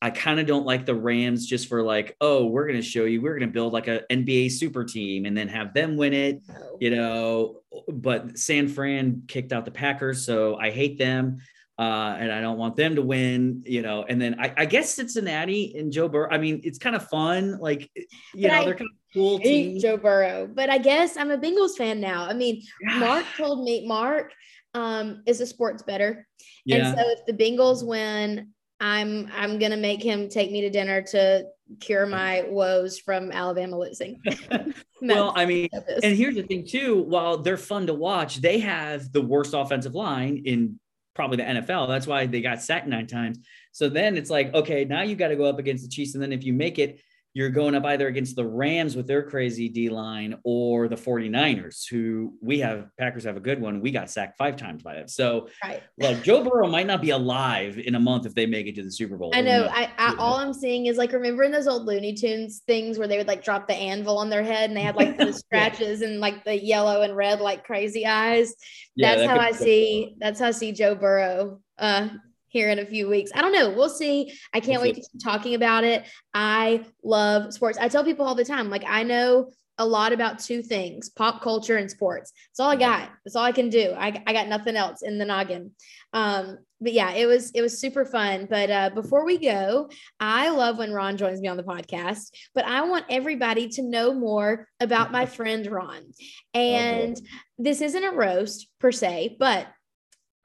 I 0.01 0.09
kind 0.09 0.39
of 0.39 0.47
don't 0.47 0.65
like 0.65 0.85
the 0.85 0.95
Rams 0.95 1.45
just 1.45 1.67
for 1.67 1.83
like, 1.83 2.15
oh, 2.21 2.45
we're 2.45 2.65
going 2.65 2.79
to 2.79 2.81
show 2.81 3.05
you, 3.05 3.21
we're 3.21 3.37
going 3.37 3.47
to 3.47 3.53
build 3.53 3.71
like 3.71 3.87
a 3.87 4.01
NBA 4.09 4.51
super 4.51 4.83
team 4.83 5.25
and 5.25 5.37
then 5.37 5.47
have 5.47 5.73
them 5.75 5.95
win 5.95 6.13
it, 6.13 6.41
you 6.79 6.89
know. 6.89 7.61
But 7.87 8.39
San 8.39 8.67
Fran 8.67 9.23
kicked 9.27 9.53
out 9.53 9.65
the 9.65 9.71
Packers, 9.71 10.25
so 10.25 10.55
I 10.55 10.71
hate 10.71 10.97
them. 10.97 11.37
Uh, 11.81 12.15
and 12.19 12.31
I 12.31 12.41
don't 12.41 12.59
want 12.59 12.75
them 12.75 12.93
to 12.93 13.01
win, 13.01 13.63
you 13.65 13.81
know. 13.81 14.05
And 14.07 14.21
then 14.21 14.39
I, 14.39 14.53
I 14.55 14.65
guess 14.67 14.93
Cincinnati 14.93 15.73
and 15.75 15.91
Joe 15.91 16.07
Burrow. 16.07 16.29
I 16.29 16.37
mean, 16.37 16.61
it's 16.63 16.77
kind 16.77 16.95
of 16.95 17.07
fun, 17.07 17.57
like 17.59 17.89
you 18.35 18.43
But 18.43 18.47
know, 18.49 18.53
I 18.53 18.65
they're 18.65 18.75
kind 18.75 18.89
of 18.91 18.97
cool. 19.15 19.39
Joe 19.79 19.97
Burrow, 19.97 20.47
but 20.47 20.69
I 20.69 20.77
guess 20.77 21.17
I'm 21.17 21.31
a 21.31 21.39
Bengals 21.39 21.75
fan 21.75 21.99
now. 21.99 22.25
I 22.27 22.33
mean, 22.33 22.61
Yeah. 22.87 22.99
Mark 22.99 23.25
told 23.35 23.63
me 23.63 23.87
Mark 23.87 24.31
um, 24.75 25.23
is 25.25 25.41
a 25.41 25.47
sports 25.47 25.81
bettor, 25.81 26.27
Yeah. 26.65 26.89
and 26.89 26.99
so 26.99 27.03
if 27.07 27.25
the 27.25 27.33
Bengals 27.33 27.83
win, 27.83 28.49
I'm 28.79 29.27
I'm 29.35 29.57
gonna 29.57 29.75
make 29.77 30.03
him 30.03 30.29
take 30.29 30.51
me 30.51 30.61
to 30.61 30.69
dinner 30.69 31.01
to 31.13 31.45
cure 31.79 32.05
my 32.05 32.45
woes 32.47 32.99
from 32.99 33.31
Alabama 33.31 33.79
losing. 33.79 34.21
well, 35.01 35.33
I 35.35 35.45
mean, 35.47 35.67
And 36.03 36.15
here's 36.15 36.35
the 36.35 36.43
thing, 36.43 36.67
too. 36.67 37.01
While 37.01 37.37
they're 37.37 37.57
fun 37.57 37.87
to 37.87 37.93
watch, 37.95 38.37
they 38.37 38.59
have 38.59 39.11
the 39.11 39.21
worst 39.21 39.55
offensive 39.55 39.95
line 39.95 40.43
in 40.45 40.79
probably 41.13 41.37
the 41.37 41.43
NFL. 41.43 41.87
That's 41.87 42.07
why 42.07 42.25
they 42.25 42.41
got 42.41 42.61
sacked 42.61 42.87
nine 42.87 43.07
times. 43.07 43.39
So 43.71 43.89
then 43.89 44.17
it's 44.17 44.29
like, 44.29 44.53
okay, 44.53 44.85
now 44.85 45.01
you 45.01 45.15
got 45.15 45.29
to 45.29 45.35
go 45.35 45.45
up 45.45 45.59
against 45.59 45.83
the 45.83 45.89
Chiefs. 45.89 46.13
And 46.13 46.23
then 46.23 46.31
if 46.31 46.43
you 46.43 46.53
make 46.53 46.79
it, 46.79 46.99
you're 47.33 47.49
going 47.49 47.75
up 47.75 47.85
either 47.85 48.07
against 48.07 48.35
the 48.35 48.45
Rams 48.45 48.95
with 48.95 49.07
their 49.07 49.23
crazy 49.23 49.69
D 49.69 49.89
line 49.89 50.37
or 50.43 50.87
the 50.87 50.95
49ers, 50.95 51.87
who 51.89 52.33
we 52.41 52.59
have, 52.59 52.89
Packers 52.97 53.23
have 53.23 53.37
a 53.37 53.41
good 53.41 53.61
one. 53.61 53.79
We 53.79 53.91
got 53.91 54.09
sacked 54.09 54.37
five 54.37 54.57
times 54.57 54.83
by 54.83 54.95
them. 54.95 55.07
So, 55.07 55.47
right. 55.63 55.81
like, 55.97 56.23
Joe 56.23 56.43
Burrow 56.43 56.67
might 56.67 56.87
not 56.87 57.01
be 57.01 57.11
alive 57.11 57.77
in 57.77 57.95
a 57.95 57.99
month 57.99 58.25
if 58.25 58.35
they 58.35 58.45
make 58.45 58.67
it 58.67 58.75
to 58.75 58.83
the 58.83 58.91
Super 58.91 59.17
Bowl. 59.17 59.31
I 59.33 59.41
know. 59.41 59.69
I, 59.71 59.89
I 59.97 60.15
all 60.17 60.35
I'm 60.35 60.53
seeing 60.53 60.87
is 60.87 60.97
like 60.97 61.13
remember 61.13 61.43
in 61.43 61.51
those 61.51 61.67
old 61.67 61.85
Looney 61.85 62.13
Tunes 62.13 62.61
things 62.67 62.97
where 62.97 63.07
they 63.07 63.17
would 63.17 63.27
like 63.27 63.43
drop 63.43 63.67
the 63.67 63.75
anvil 63.75 64.17
on 64.17 64.29
their 64.29 64.43
head 64.43 64.69
and 64.69 64.77
they 64.77 64.81
had 64.81 64.95
like 64.95 65.17
the 65.17 65.31
scratches 65.33 66.01
and 66.01 66.19
like 66.19 66.43
the 66.43 66.61
yellow 66.61 67.01
and 67.01 67.15
red 67.15 67.39
like 67.39 67.63
crazy 67.63 68.05
eyes. 68.05 68.53
Yeah, 68.95 69.15
that's 69.15 69.27
that 69.27 69.29
how 69.29 69.39
I 69.39 69.51
see. 69.51 70.15
That's 70.19 70.39
how 70.39 70.47
I 70.47 70.51
see 70.51 70.73
Joe 70.73 70.95
Burrow 70.95 71.61
uh, 71.77 72.09
here 72.51 72.69
in 72.69 72.79
a 72.79 72.85
few 72.85 73.07
weeks. 73.07 73.31
I 73.33 73.41
don't 73.41 73.53
know. 73.53 73.69
We'll 73.69 73.89
see. 73.89 74.37
I 74.53 74.59
can't 74.59 74.81
wait 74.81 74.95
to 74.95 75.01
keep 75.01 75.23
talking 75.23 75.55
about 75.55 75.83
it. 75.85 76.05
I 76.33 76.85
love 77.01 77.53
sports. 77.53 77.77
I 77.79 77.87
tell 77.87 78.03
people 78.03 78.25
all 78.25 78.35
the 78.35 78.45
time, 78.45 78.69
like 78.69 78.83
I 78.85 79.03
know 79.03 79.51
a 79.77 79.85
lot 79.85 80.11
about 80.11 80.39
two 80.39 80.61
things: 80.61 81.09
pop 81.09 81.41
culture 81.41 81.77
and 81.77 81.89
sports. 81.89 82.33
That's 82.49 82.59
all 82.59 82.69
I 82.69 82.75
got. 82.75 83.09
That's 83.23 83.37
all 83.37 83.45
I 83.45 83.53
can 83.53 83.69
do. 83.69 83.95
I, 83.97 84.21
I 84.27 84.33
got 84.33 84.49
nothing 84.49 84.75
else 84.75 85.01
in 85.01 85.17
the 85.17 85.25
noggin. 85.25 85.71
Um, 86.11 86.57
but 86.81 86.91
yeah, 86.91 87.13
it 87.13 87.25
was 87.25 87.51
it 87.51 87.61
was 87.61 87.79
super 87.79 88.03
fun. 88.03 88.47
But 88.49 88.69
uh, 88.69 88.89
before 88.89 89.25
we 89.25 89.37
go, 89.37 89.89
I 90.19 90.49
love 90.49 90.77
when 90.77 90.91
Ron 90.91 91.15
joins 91.15 91.39
me 91.39 91.47
on 91.47 91.55
the 91.55 91.63
podcast. 91.63 92.31
But 92.53 92.65
I 92.65 92.81
want 92.81 93.05
everybody 93.09 93.69
to 93.69 93.81
know 93.81 94.13
more 94.13 94.67
about 94.81 95.11
my 95.11 95.25
friend 95.25 95.65
Ron. 95.67 96.03
And 96.53 97.17
this 97.57 97.79
isn't 97.79 98.03
a 98.03 98.11
roast 98.11 98.67
per 98.81 98.91
se, 98.91 99.37
but 99.39 99.67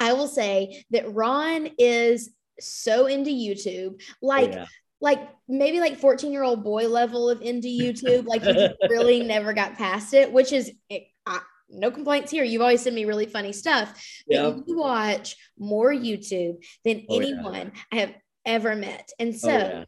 I 0.00 0.12
will 0.12 0.28
say 0.28 0.84
that 0.90 1.12
Ron 1.14 1.70
is 1.78 2.30
so 2.60 3.06
into 3.06 3.30
YouTube, 3.30 4.00
oh, 4.00 4.26
like 4.26 4.52
Yeah. 4.52 4.66
like 5.00 5.20
maybe 5.48 5.80
like 5.80 5.98
14 5.98 6.32
year 6.32 6.42
old 6.42 6.64
boy 6.64 6.88
level 6.88 7.28
of 7.30 7.42
into 7.42 7.68
YouTube. 7.68 8.26
Like 8.26 8.42
he 8.42 8.68
really 8.88 9.22
never 9.22 9.52
got 9.52 9.76
past 9.76 10.14
it, 10.14 10.32
which 10.32 10.52
is 10.52 10.70
eh, 10.90 11.00
I, 11.26 11.40
no 11.68 11.90
complaints 11.90 12.30
here. 12.30 12.44
You've 12.44 12.62
always 12.62 12.82
sent 12.82 12.94
me 12.94 13.04
really 13.04 13.26
funny 13.26 13.52
stuff. 13.52 13.88
But 14.28 14.68
you 14.68 14.78
watch 14.78 15.36
more 15.58 15.92
YouTube 15.92 16.64
than 16.84 17.04
Oh, 17.08 17.20
yeah. 17.20 17.26
anyone 17.28 17.72
I 17.92 17.96
have 17.96 18.14
ever 18.44 18.76
met. 18.76 19.10
And 19.18 19.34
oh, 19.34 19.36
so 19.36 19.50
Oh, 19.50 19.52
yeah. 19.58 19.84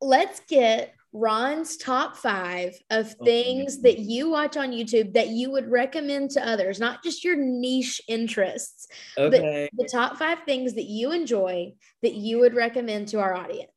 let's 0.00 0.40
get 0.48 0.94
Ron's 1.12 1.76
top 1.76 2.16
five 2.16 2.74
of 2.90 3.14
Oh, 3.20 3.24
things 3.24 3.80
that 3.82 3.98
you 3.98 4.30
watch 4.30 4.56
on 4.56 4.72
YouTube 4.72 5.14
that 5.14 5.28
you 5.28 5.50
would 5.50 5.70
recommend 5.70 6.30
to 6.32 6.46
others, 6.46 6.78
not 6.78 7.02
just 7.02 7.24
your 7.24 7.36
niche 7.36 8.00
interests, 8.08 8.86
Okay. 9.16 9.68
the 9.76 9.88
top 9.90 10.18
five 10.18 10.38
things 10.46 10.74
that 10.74 10.84
you 10.84 11.12
enjoy 11.12 11.72
that 12.02 12.14
you 12.14 12.38
would 12.40 12.54
recommend 12.54 13.08
to 13.08 13.20
our 13.20 13.34
audience. 13.34 13.70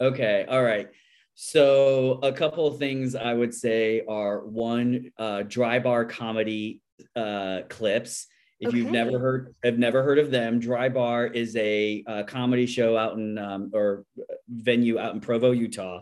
Okay. 0.00 0.44
All 0.48 0.62
right. 0.62 0.88
So 1.34 2.18
a 2.22 2.32
couple 2.32 2.66
of 2.66 2.78
things 2.78 3.14
I 3.14 3.32
would 3.32 3.54
say 3.54 4.02
are 4.08 4.46
one, 4.46 5.10
uh, 5.18 5.42
dry 5.42 5.78
bar 5.78 6.04
comedy 6.04 6.80
uh, 7.14 7.62
clips. 7.68 8.26
If 8.58 8.72
you've 8.72 8.90
never 8.90 9.18
heard, 9.18 9.54
have 9.62 9.78
never 9.78 10.02
heard 10.02 10.18
of 10.18 10.30
them, 10.30 10.58
Dry 10.58 10.88
Bar 10.88 11.26
is 11.26 11.54
a, 11.56 12.02
uh 12.06 12.22
comedy 12.22 12.64
show 12.64 12.96
out 12.96 13.12
in 13.18 13.36
um, 13.36 13.70
or 13.74 14.06
venue 14.48 14.98
out 14.98 15.12
in 15.12 15.20
Provo, 15.20 15.50
Utah, 15.50 16.00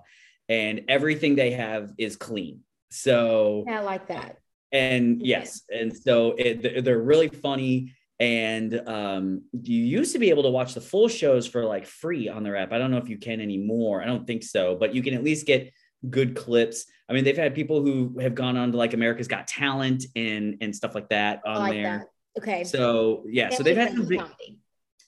and 0.49 0.83
everything 0.89 1.35
they 1.37 1.53
have 1.53 1.93
is 1.99 2.17
clean. 2.17 2.61
So 2.91 3.65
Yeah, 3.67 3.81
I 3.81 3.83
like 3.83 4.09
that. 4.09 4.39
and 4.73 5.17
Okay. 5.21 5.29
yes, 5.29 5.63
and 5.73 5.97
so 5.97 6.33
it, 6.39 6.85
they're- 6.85 6.99
really 7.03 7.29
funny. 7.29 7.93
And 8.21 8.89
um, 8.89 9.43
you 9.53 9.83
used 9.83 10.13
to 10.13 10.21
be 10.21 10.31
able 10.31 10.45
to 10.45 10.49
watch 10.51 10.75
the 10.75 10.81
full 10.81 11.09
shows 11.09 11.49
for 11.49 11.65
like 11.65 11.85
free 11.85 12.29
on 12.29 12.45
their 12.45 12.57
app. 12.57 12.73
I 12.73 12.79
don't 12.79 12.93
know 12.93 12.97
if 12.99 13.09
you 13.09 13.19
can 13.19 13.41
anymore. 13.41 14.01
I 14.01 14.07
don't 14.07 14.25
think 14.25 14.45
so, 14.45 14.77
but 14.77 14.95
you 14.95 15.03
can 15.03 15.15
at 15.15 15.25
least 15.25 15.47
get 15.47 15.73
good 16.09 16.37
clips. 16.37 16.87
I 17.09 17.13
mean, 17.13 17.25
they've 17.25 17.37
had 17.37 17.57
people 17.57 17.83
who 17.83 18.17
have 18.21 18.37
gone 18.37 18.57
on 18.57 18.71
to 18.71 18.79
like 18.79 18.95
America's 18.95 19.27
Got 19.27 19.49
Talent 19.49 20.05
and 20.15 20.59
and 20.61 20.75
stuff 20.75 20.95
like 20.95 21.09
that 21.09 21.41
on 21.45 21.59
like 21.59 21.73
there. 21.73 21.99
that. 22.37 22.41
Okay. 22.41 22.63
So 22.65 23.25
yeah, 23.27 23.51
so 23.51 23.65
they've 23.65 23.77
had 23.77 23.93
some 23.95 24.07
big, 24.07 24.21
comedy. 24.21 24.61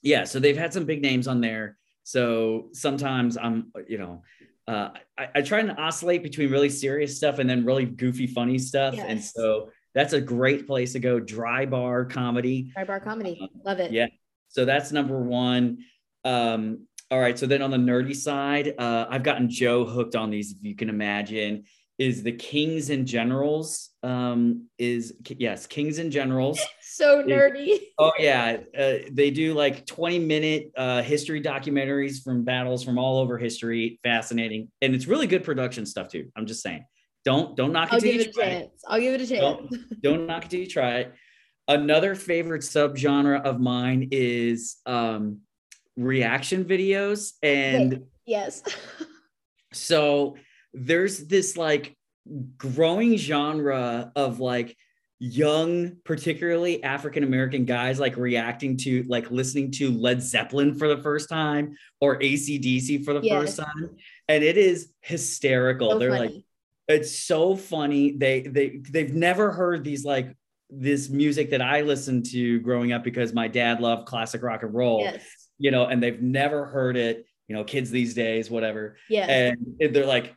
yeah, 0.02 0.24
so 0.24 0.40
they've 0.40 0.56
had 0.58 0.72
some 0.72 0.84
big 0.84 1.00
names 1.00 1.28
on 1.28 1.40
there. 1.40 1.78
So 2.02 2.70
sometimes 2.72 3.36
I'm, 3.36 3.72
you 3.88 3.98
know, 3.98 4.22
uh, 4.68 4.90
I, 5.16 5.28
I 5.36 5.42
try 5.42 5.60
and 5.60 5.70
oscillate 5.72 6.22
between 6.22 6.50
really 6.50 6.70
serious 6.70 7.16
stuff 7.16 7.38
and 7.38 7.48
then 7.48 7.64
really 7.64 7.84
goofy, 7.84 8.26
funny 8.26 8.58
stuff. 8.58 8.94
And 8.98 9.22
so 9.22 9.70
that's 9.94 10.12
a 10.12 10.20
great 10.20 10.66
place 10.66 10.92
to 10.92 10.98
go. 10.98 11.20
Dry 11.20 11.66
bar 11.66 12.04
comedy. 12.04 12.70
Dry 12.74 12.84
bar 12.84 13.00
comedy. 13.00 13.50
Love 13.64 13.80
it. 13.80 13.92
Yeah. 13.92 14.06
So 14.48 14.64
that's 14.64 14.92
number 14.92 15.20
one. 15.20 15.78
Um, 16.24 16.86
all 17.10 17.20
right. 17.20 17.38
So 17.38 17.46
then 17.46 17.62
on 17.62 17.70
the 17.70 17.76
nerdy 17.76 18.14
side, 18.14 18.74
uh, 18.78 19.06
I've 19.08 19.22
gotten 19.22 19.48
Joe 19.48 19.84
hooked 19.84 20.16
on 20.16 20.30
these, 20.30 20.52
if 20.52 20.58
you 20.62 20.74
can 20.74 20.88
imagine. 20.88 21.64
Is 21.98 22.22
the 22.22 22.32
Kings 22.32 22.90
and 22.90 23.06
Generals? 23.06 23.90
Um, 24.02 24.68
is 24.78 25.14
yes, 25.28 25.66
Kings 25.66 25.98
and 25.98 26.10
Generals. 26.12 26.60
So 26.96 27.22
nerdy. 27.22 27.76
Oh 27.98 28.12
yeah, 28.18 28.56
uh, 28.74 28.94
they 29.12 29.30
do 29.30 29.52
like 29.52 29.84
20 29.84 30.18
minute 30.18 30.70
uh, 30.78 31.02
history 31.02 31.42
documentaries 31.42 32.22
from 32.24 32.42
battles 32.42 32.82
from 32.82 32.96
all 32.98 33.18
over 33.18 33.36
history. 33.36 34.00
Fascinating, 34.02 34.70
and 34.80 34.94
it's 34.94 35.06
really 35.06 35.26
good 35.26 35.44
production 35.44 35.84
stuff 35.84 36.08
too. 36.08 36.32
I'm 36.34 36.46
just 36.46 36.62
saying, 36.62 36.86
don't 37.22 37.54
don't 37.54 37.72
knock 37.72 37.88
it. 37.88 37.94
I'll 37.96 38.00
give 38.00 38.20
it 38.20 38.28
a 38.28 38.32
try 38.32 38.44
it. 38.44 38.60
chance. 38.60 38.82
I'll 38.86 39.00
give 39.00 39.12
it 39.12 39.20
a 39.20 39.26
chance. 39.26 39.40
Don't, 39.40 40.00
don't 40.02 40.26
knock 40.26 40.46
it 40.46 40.50
till 40.52 40.60
you 40.60 40.66
try 40.66 41.00
it. 41.00 41.14
Another 41.68 42.14
favorite 42.14 42.62
subgenre 42.62 43.42
of 43.42 43.60
mine 43.60 44.08
is 44.12 44.76
um, 44.86 45.40
reaction 45.96 46.64
videos. 46.64 47.32
And 47.42 48.04
yes. 48.24 48.62
so 49.72 50.36
there's 50.76 51.26
this 51.26 51.56
like 51.56 51.96
growing 52.56 53.16
genre 53.16 54.12
of 54.14 54.40
like 54.40 54.76
young, 55.18 55.96
particularly 56.04 56.82
African 56.84 57.24
American 57.24 57.64
guys, 57.64 57.98
like 57.98 58.16
reacting 58.16 58.76
to 58.78 59.02
like 59.04 59.30
listening 59.30 59.70
to 59.72 59.90
Led 59.90 60.22
Zeppelin 60.22 60.74
for 60.74 60.88
the 60.88 60.98
first 60.98 61.28
time 61.28 61.76
or 62.00 62.18
ACDC 62.18 63.04
for 63.04 63.14
the 63.14 63.20
yes. 63.20 63.40
first 63.40 63.58
time. 63.58 63.96
And 64.28 64.44
it 64.44 64.56
is 64.56 64.92
hysterical. 65.00 65.92
So 65.92 65.98
They're 65.98 66.10
funny. 66.10 66.28
like, 66.28 66.44
it's 66.88 67.18
so 67.18 67.56
funny. 67.56 68.16
They 68.16 68.42
they 68.42 68.80
they've 68.90 69.12
never 69.12 69.50
heard 69.50 69.82
these 69.82 70.04
like 70.04 70.36
this 70.70 71.08
music 71.08 71.50
that 71.50 71.62
I 71.62 71.80
listened 71.82 72.26
to 72.26 72.60
growing 72.60 72.92
up 72.92 73.02
because 73.02 73.32
my 73.32 73.48
dad 73.48 73.80
loved 73.80 74.06
classic 74.06 74.42
rock 74.42 74.62
and 74.62 74.74
roll. 74.74 75.00
Yes. 75.00 75.24
You 75.58 75.70
know, 75.70 75.86
and 75.86 76.02
they've 76.02 76.20
never 76.20 76.66
heard 76.66 76.96
it, 76.96 77.24
you 77.48 77.56
know, 77.56 77.64
kids 77.64 77.90
these 77.90 78.14
days, 78.14 78.50
whatever. 78.50 78.96
Yeah. 79.08 79.26
And 79.26 79.76
they're 79.78 80.06
like, 80.06 80.36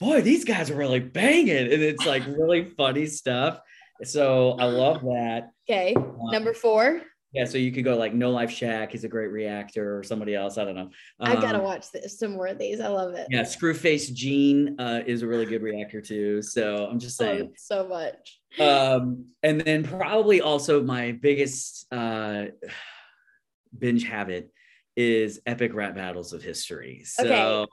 boy, 0.00 0.22
these 0.22 0.44
guys 0.44 0.70
are 0.70 0.76
really 0.76 1.00
banging. 1.00 1.72
And 1.72 1.82
it's 1.82 2.06
like 2.06 2.26
really 2.38 2.64
funny 2.76 3.06
stuff. 3.06 3.60
So 4.02 4.56
I 4.58 4.64
love 4.64 5.02
that. 5.02 5.50
Okay. 5.68 5.94
Um, 5.94 6.30
Number 6.32 6.54
four. 6.54 7.02
Yeah, 7.32 7.44
so 7.44 7.58
you 7.58 7.70
could 7.70 7.84
go 7.84 7.96
like 7.96 8.12
NoLifeShaq 8.12 8.92
is 8.92 9.04
a 9.04 9.08
great 9.08 9.30
reactor 9.30 9.96
or 9.96 10.02
somebody 10.02 10.34
else. 10.34 10.58
I 10.58 10.64
don't 10.64 10.74
know. 10.74 10.90
Um, 11.20 11.36
I 11.36 11.36
gotta 11.36 11.60
watch 11.60 11.92
this, 11.92 12.18
some 12.18 12.32
more 12.32 12.48
of 12.48 12.58
these. 12.58 12.80
I 12.80 12.88
love 12.88 13.14
it. 13.14 13.28
Yeah, 13.30 13.42
Screwface 13.42 14.12
Gene 14.12 14.74
uh, 14.80 15.02
is 15.06 15.22
a 15.22 15.28
really 15.28 15.46
good 15.46 15.62
reactor 15.62 16.00
too. 16.00 16.42
So 16.42 16.88
I'm 16.90 16.98
just 16.98 17.16
saying. 17.16 17.52
so 17.56 17.86
much. 17.86 18.40
Um, 18.58 19.26
and 19.44 19.60
then 19.60 19.84
probably 19.84 20.40
also 20.40 20.82
my 20.82 21.12
biggest 21.12 21.86
uh, 21.92 22.46
binge 23.78 24.02
habit 24.08 24.52
is 24.96 25.40
epic 25.46 25.72
rap 25.72 25.94
battles 25.94 26.32
of 26.32 26.42
history. 26.42 27.02
So 27.04 27.24
okay. 27.24 27.72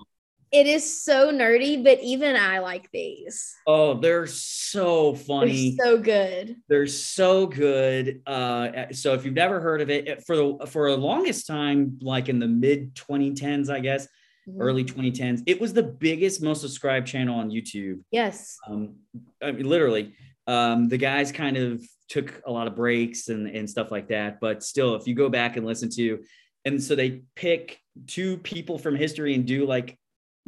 It 0.51 0.65
is 0.65 1.03
so 1.03 1.31
nerdy, 1.31 1.83
but 1.83 1.99
even 2.01 2.35
I 2.35 2.59
like 2.59 2.89
these. 2.91 3.53
Oh, 3.65 3.95
they're 3.95 4.27
so 4.27 5.13
funny. 5.13 5.75
They're 5.77 5.85
so 5.85 5.97
good. 5.97 6.55
They're 6.69 6.87
so 6.87 7.47
good. 7.47 8.21
Uh, 8.25 8.91
so 8.91 9.13
if 9.13 9.25
you've 9.25 9.33
never 9.33 9.59
heard 9.59 9.81
of 9.81 9.89
it, 9.89 10.23
for 10.25 10.35
the 10.37 10.67
for 10.67 10.89
the 10.89 10.97
longest 10.97 11.47
time, 11.47 11.99
like 12.01 12.29
in 12.29 12.39
the 12.39 12.47
mid 12.47 12.95
2010s, 12.95 13.69
I 13.69 13.81
guess, 13.81 14.07
mm-hmm. 14.47 14.61
early 14.61 14.85
2010s, 14.85 15.43
it 15.47 15.59
was 15.59 15.73
the 15.73 15.83
biggest, 15.83 16.41
most 16.41 16.61
subscribed 16.61 17.07
channel 17.07 17.39
on 17.39 17.49
YouTube. 17.49 17.99
Yes. 18.11 18.57
Um, 18.67 18.95
I 19.43 19.51
mean, 19.51 19.67
literally, 19.67 20.13
um, 20.47 20.87
the 20.87 20.97
guys 20.97 21.31
kind 21.31 21.57
of 21.57 21.83
took 22.07 22.41
a 22.45 22.51
lot 22.51 22.67
of 22.67 22.75
breaks 22.75 23.27
and 23.27 23.47
and 23.47 23.69
stuff 23.69 23.91
like 23.91 24.07
that. 24.07 24.39
But 24.39 24.63
still, 24.63 24.95
if 24.95 25.07
you 25.07 25.13
go 25.13 25.27
back 25.27 25.57
and 25.57 25.65
listen 25.65 25.89
to, 25.97 26.23
and 26.63 26.81
so 26.81 26.95
they 26.95 27.23
pick 27.35 27.79
two 28.07 28.37
people 28.37 28.77
from 28.77 28.95
history 28.95 29.33
and 29.35 29.45
do 29.45 29.65
like 29.65 29.97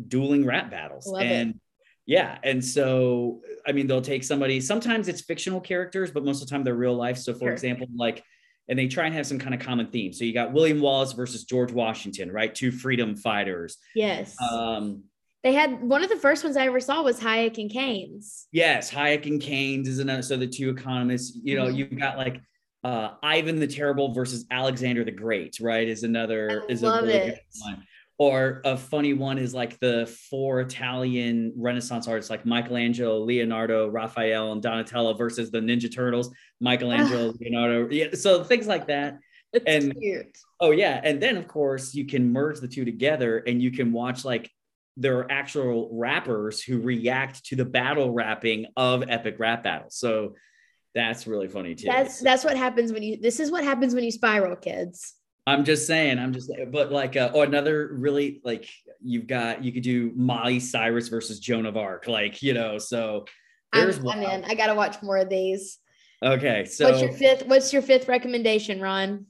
dueling 0.07 0.45
rap 0.45 0.71
battles. 0.71 1.07
Love 1.07 1.23
and 1.23 1.51
it. 1.51 1.55
yeah, 2.05 2.37
and 2.43 2.63
so 2.63 3.41
I 3.67 3.71
mean 3.71 3.87
they'll 3.87 4.01
take 4.01 4.23
somebody, 4.23 4.61
sometimes 4.61 5.07
it's 5.07 5.21
fictional 5.21 5.61
characters, 5.61 6.11
but 6.11 6.23
most 6.23 6.41
of 6.41 6.47
the 6.47 6.51
time 6.51 6.63
they're 6.63 6.75
real 6.75 6.95
life. 6.95 7.17
So 7.17 7.33
for 7.33 7.39
sure. 7.39 7.51
example, 7.51 7.87
like 7.95 8.23
and 8.69 8.77
they 8.77 8.87
try 8.87 9.05
and 9.05 9.15
have 9.15 9.25
some 9.25 9.39
kind 9.39 9.55
of 9.55 9.59
common 9.59 9.87
theme. 9.87 10.13
So 10.13 10.23
you 10.23 10.33
got 10.33 10.53
William 10.53 10.79
Wallace 10.79 11.13
versus 11.13 11.43
George 11.43 11.71
Washington, 11.71 12.31
right? 12.31 12.53
Two 12.53 12.71
freedom 12.71 13.15
fighters. 13.15 13.77
Yes. 13.95 14.35
Um, 14.39 15.03
they 15.43 15.53
had 15.53 15.81
one 15.81 16.03
of 16.03 16.09
the 16.09 16.17
first 16.17 16.43
ones 16.43 16.55
I 16.55 16.65
ever 16.65 16.79
saw 16.79 17.01
was 17.01 17.19
Hayek 17.19 17.57
and 17.57 17.69
Keynes. 17.69 18.47
Yes, 18.51 18.91
Hayek 18.91 19.25
and 19.25 19.41
Keynes 19.41 19.87
is 19.87 19.99
another. 19.99 20.21
So 20.21 20.37
the 20.37 20.47
two 20.47 20.69
economists, 20.69 21.37
you 21.41 21.55
know, 21.57 21.65
mm-hmm. 21.65 21.77
you've 21.77 21.97
got 21.97 22.17
like 22.17 22.41
uh, 22.83 23.11
Ivan 23.23 23.59
the 23.59 23.67
Terrible 23.67 24.13
versus 24.13 24.45
Alexander 24.51 25.03
the 25.03 25.11
Great, 25.11 25.57
right? 25.59 25.87
Is 25.87 26.03
another 26.03 26.63
I 26.67 26.71
is 26.71 26.83
a 26.83 26.91
really 26.91 27.13
it. 27.13 27.25
good 27.27 27.39
one. 27.61 27.83
Or 28.19 28.61
a 28.65 28.75
funny 28.75 29.13
one 29.13 29.37
is 29.37 29.53
like 29.53 29.79
the 29.79 30.05
four 30.29 30.59
Italian 30.59 31.53
Renaissance 31.55 32.05
artists, 32.05 32.29
like 32.29 32.45
Michelangelo, 32.45 33.19
Leonardo, 33.19 33.87
Raphael, 33.87 34.51
and 34.51 34.61
Donatello 34.61 35.13
versus 35.13 35.51
the 35.51 35.59
Ninja 35.59 35.93
Turtles, 35.93 36.29
Michelangelo, 36.59 37.29
ah. 37.29 37.37
Leonardo. 37.39 37.89
Yeah, 37.89 38.07
so 38.13 38.43
things 38.43 38.67
like 38.67 38.87
that. 38.87 39.19
It's 39.53 39.65
and 39.65 39.97
cute. 39.97 40.37
oh 40.59 40.71
yeah, 40.71 40.99
and 41.01 41.21
then 41.23 41.37
of 41.37 41.47
course 41.47 41.95
you 41.95 42.05
can 42.05 42.31
merge 42.31 42.59
the 42.59 42.67
two 42.67 42.83
together, 42.85 43.37
and 43.37 43.61
you 43.61 43.71
can 43.71 43.93
watch 43.93 44.25
like 44.25 44.51
there 44.97 45.17
are 45.19 45.31
actual 45.31 45.89
rappers 45.93 46.61
who 46.61 46.79
react 46.79 47.45
to 47.45 47.55
the 47.55 47.65
battle 47.65 48.11
rapping 48.11 48.65
of 48.75 49.05
epic 49.07 49.37
rap 49.39 49.63
battles. 49.63 49.95
So 49.95 50.35
that's 50.93 51.25
really 51.25 51.47
funny 51.47 51.73
too. 51.73 51.87
That's 51.87 52.19
that's 52.19 52.43
what 52.43 52.57
happens 52.57 52.91
when 52.91 53.01
you. 53.01 53.17
This 53.17 53.39
is 53.39 53.49
what 53.49 53.63
happens 53.63 53.95
when 53.95 54.03
you 54.03 54.11
spiral, 54.11 54.57
kids. 54.57 55.15
I'm 55.49 55.65
just 55.65 55.87
saying, 55.87 56.19
I'm 56.19 56.31
just, 56.31 56.51
but 56.71 56.91
like, 56.91 57.15
uh, 57.15 57.31
or 57.33 57.43
another 57.43 57.89
really 57.93 58.39
like 58.43 58.69
you've 59.01 59.25
got, 59.25 59.63
you 59.63 59.71
could 59.71 59.83
do 59.83 60.11
Miley 60.15 60.59
Cyrus 60.59 61.07
versus 61.07 61.39
Joan 61.39 61.65
of 61.65 61.75
Arc, 61.75 62.07
like, 62.07 62.43
you 62.43 62.53
know, 62.53 62.77
so 62.77 63.25
there's 63.73 63.97
I'm, 63.99 64.07
I'm 64.09 64.21
in. 64.21 64.45
I 64.45 64.53
got 64.53 64.67
to 64.67 64.75
watch 64.75 65.01
more 65.01 65.17
of 65.17 65.27
these. 65.29 65.79
Okay. 66.23 66.65
So 66.65 66.89
what's 66.89 67.01
your 67.01 67.11
fifth, 67.11 67.47
what's 67.47 67.73
your 67.73 67.81
fifth 67.81 68.07
recommendation, 68.07 68.79
Ron? 68.79 69.25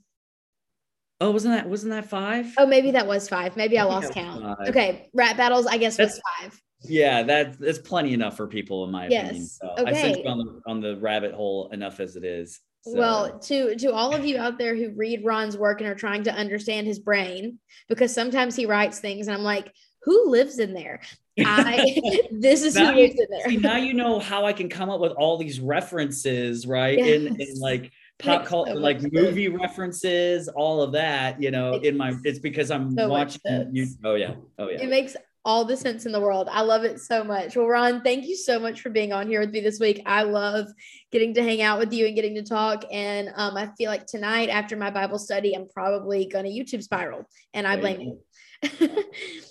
Oh, 1.21 1.31
wasn't 1.31 1.55
that, 1.55 1.69
wasn't 1.69 1.91
that 1.91 2.09
five? 2.09 2.53
Oh, 2.57 2.65
maybe 2.65 2.91
that 2.91 3.07
was 3.07 3.29
five. 3.29 3.55
Maybe 3.55 3.77
I, 3.77 3.83
I 3.83 3.85
lost 3.85 4.13
count. 4.13 4.43
Five. 4.43 4.69
Okay. 4.69 5.09
Rat 5.13 5.37
battles, 5.37 5.67
I 5.67 5.77
guess 5.77 5.95
that's, 5.97 6.15
was 6.15 6.21
five. 6.39 6.61
Yeah, 6.81 7.23
that, 7.23 7.59
that's 7.59 7.79
plenty 7.79 8.13
enough 8.13 8.35
for 8.35 8.47
people 8.47 8.83
in 8.83 8.91
my 8.91 9.07
yes. 9.07 9.25
opinion. 9.25 9.45
So 9.47 9.75
okay. 9.79 9.91
I 9.91 9.93
sent 9.93 10.23
you 10.23 10.29
on 10.29 10.37
the, 10.37 10.61
on 10.65 10.81
the 10.81 10.97
rabbit 10.97 11.33
hole 11.33 11.69
enough 11.71 11.99
as 11.99 12.15
it 12.15 12.23
is. 12.23 12.59
So. 12.81 12.97
Well, 12.97 13.39
to 13.39 13.75
to 13.75 13.93
all 13.93 14.15
of 14.15 14.25
you 14.25 14.37
out 14.37 14.57
there 14.57 14.75
who 14.75 14.91
read 14.91 15.25
Ron's 15.25 15.57
work 15.57 15.81
and 15.81 15.89
are 15.89 15.95
trying 15.95 16.23
to 16.23 16.33
understand 16.33 16.87
his 16.87 16.99
brain, 16.99 17.59
because 17.89 18.13
sometimes 18.13 18.55
he 18.55 18.65
writes 18.65 18.99
things 18.99 19.27
and 19.27 19.35
I'm 19.35 19.43
like, 19.43 19.73
who 20.03 20.29
lives 20.29 20.59
in 20.59 20.73
there? 20.73 21.01
I 21.39 21.99
this 22.31 22.63
is 22.63 22.77
who 22.77 22.85
you, 22.85 22.91
lives 22.91 23.19
in 23.19 23.27
there. 23.29 23.49
See, 23.49 23.57
now 23.57 23.77
you 23.77 23.93
know 23.93 24.19
how 24.19 24.45
I 24.45 24.53
can 24.53 24.69
come 24.69 24.89
up 24.89 25.01
with 25.01 25.11
all 25.13 25.37
these 25.37 25.59
references, 25.59 26.65
right? 26.65 26.97
Yes. 26.97 27.07
In, 27.07 27.41
in 27.41 27.59
like 27.59 27.91
pop 28.17 28.45
culture, 28.45 28.73
so 28.73 28.79
like 28.79 29.01
movie 29.11 29.49
references, 29.49 30.47
all 30.47 30.81
of 30.81 30.93
that, 30.93 31.41
you 31.41 31.51
know, 31.51 31.73
in 31.75 31.97
my 31.97 32.13
it's 32.23 32.39
because 32.39 32.71
I'm 32.71 32.95
so 32.95 33.09
watching 33.09 33.69
you. 33.71 33.87
Oh 34.03 34.15
yeah. 34.15 34.35
Oh 34.57 34.69
yeah. 34.69 34.81
It 34.81 34.89
makes 34.89 35.15
all 35.45 35.65
the 35.65 35.77
sense 35.77 36.05
in 36.05 36.11
the 36.11 36.19
world. 36.19 36.47
I 36.51 36.61
love 36.61 36.83
it 36.83 36.99
so 36.99 37.23
much. 37.23 37.55
Well, 37.55 37.67
Ron, 37.67 38.01
thank 38.01 38.27
you 38.27 38.35
so 38.35 38.59
much 38.59 38.81
for 38.81 38.89
being 38.89 39.13
on 39.13 39.27
here 39.27 39.39
with 39.39 39.51
me 39.51 39.61
this 39.61 39.79
week. 39.79 40.01
I 40.05 40.23
love 40.23 40.67
getting 41.11 41.33
to 41.35 41.43
hang 41.43 41.61
out 41.61 41.79
with 41.79 41.93
you 41.93 42.05
and 42.05 42.15
getting 42.15 42.35
to 42.35 42.43
talk. 42.43 42.83
And 42.91 43.31
um, 43.35 43.55
I 43.55 43.69
feel 43.77 43.89
like 43.89 44.05
tonight, 44.05 44.49
after 44.49 44.75
my 44.75 44.91
Bible 44.91 45.17
study, 45.17 45.53
I'm 45.55 45.67
probably 45.69 46.25
going 46.25 46.45
to 46.45 46.51
YouTube 46.51 46.83
spiral, 46.83 47.27
and 47.53 47.65
I 47.65 47.77
blame 47.77 48.01
you. 48.01 48.19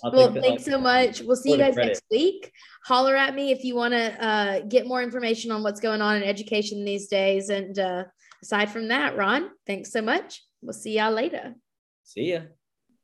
well, 0.03 0.33
thanks 0.33 0.65
so 0.65 0.77
much. 0.77 1.21
We'll 1.21 1.35
see 1.35 1.51
you 1.51 1.57
guys 1.57 1.75
next 1.75 2.03
week. 2.11 2.51
Holler 2.85 3.15
at 3.15 3.33
me 3.33 3.51
if 3.51 3.63
you 3.63 3.75
want 3.75 3.93
to 3.93 4.23
uh, 4.23 4.59
get 4.61 4.87
more 4.87 5.01
information 5.01 5.51
on 5.51 5.63
what's 5.63 5.79
going 5.79 6.01
on 6.01 6.17
in 6.17 6.23
education 6.23 6.85
these 6.85 7.07
days. 7.07 7.49
And 7.49 7.77
uh, 7.79 8.03
aside 8.43 8.69
from 8.69 8.89
that, 8.89 9.17
Ron, 9.17 9.49
thanks 9.65 9.91
so 9.91 10.01
much. 10.01 10.43
We'll 10.61 10.73
see 10.73 10.97
y'all 10.97 11.11
later. 11.11 11.55
See 12.03 12.33
ya. 12.33 12.41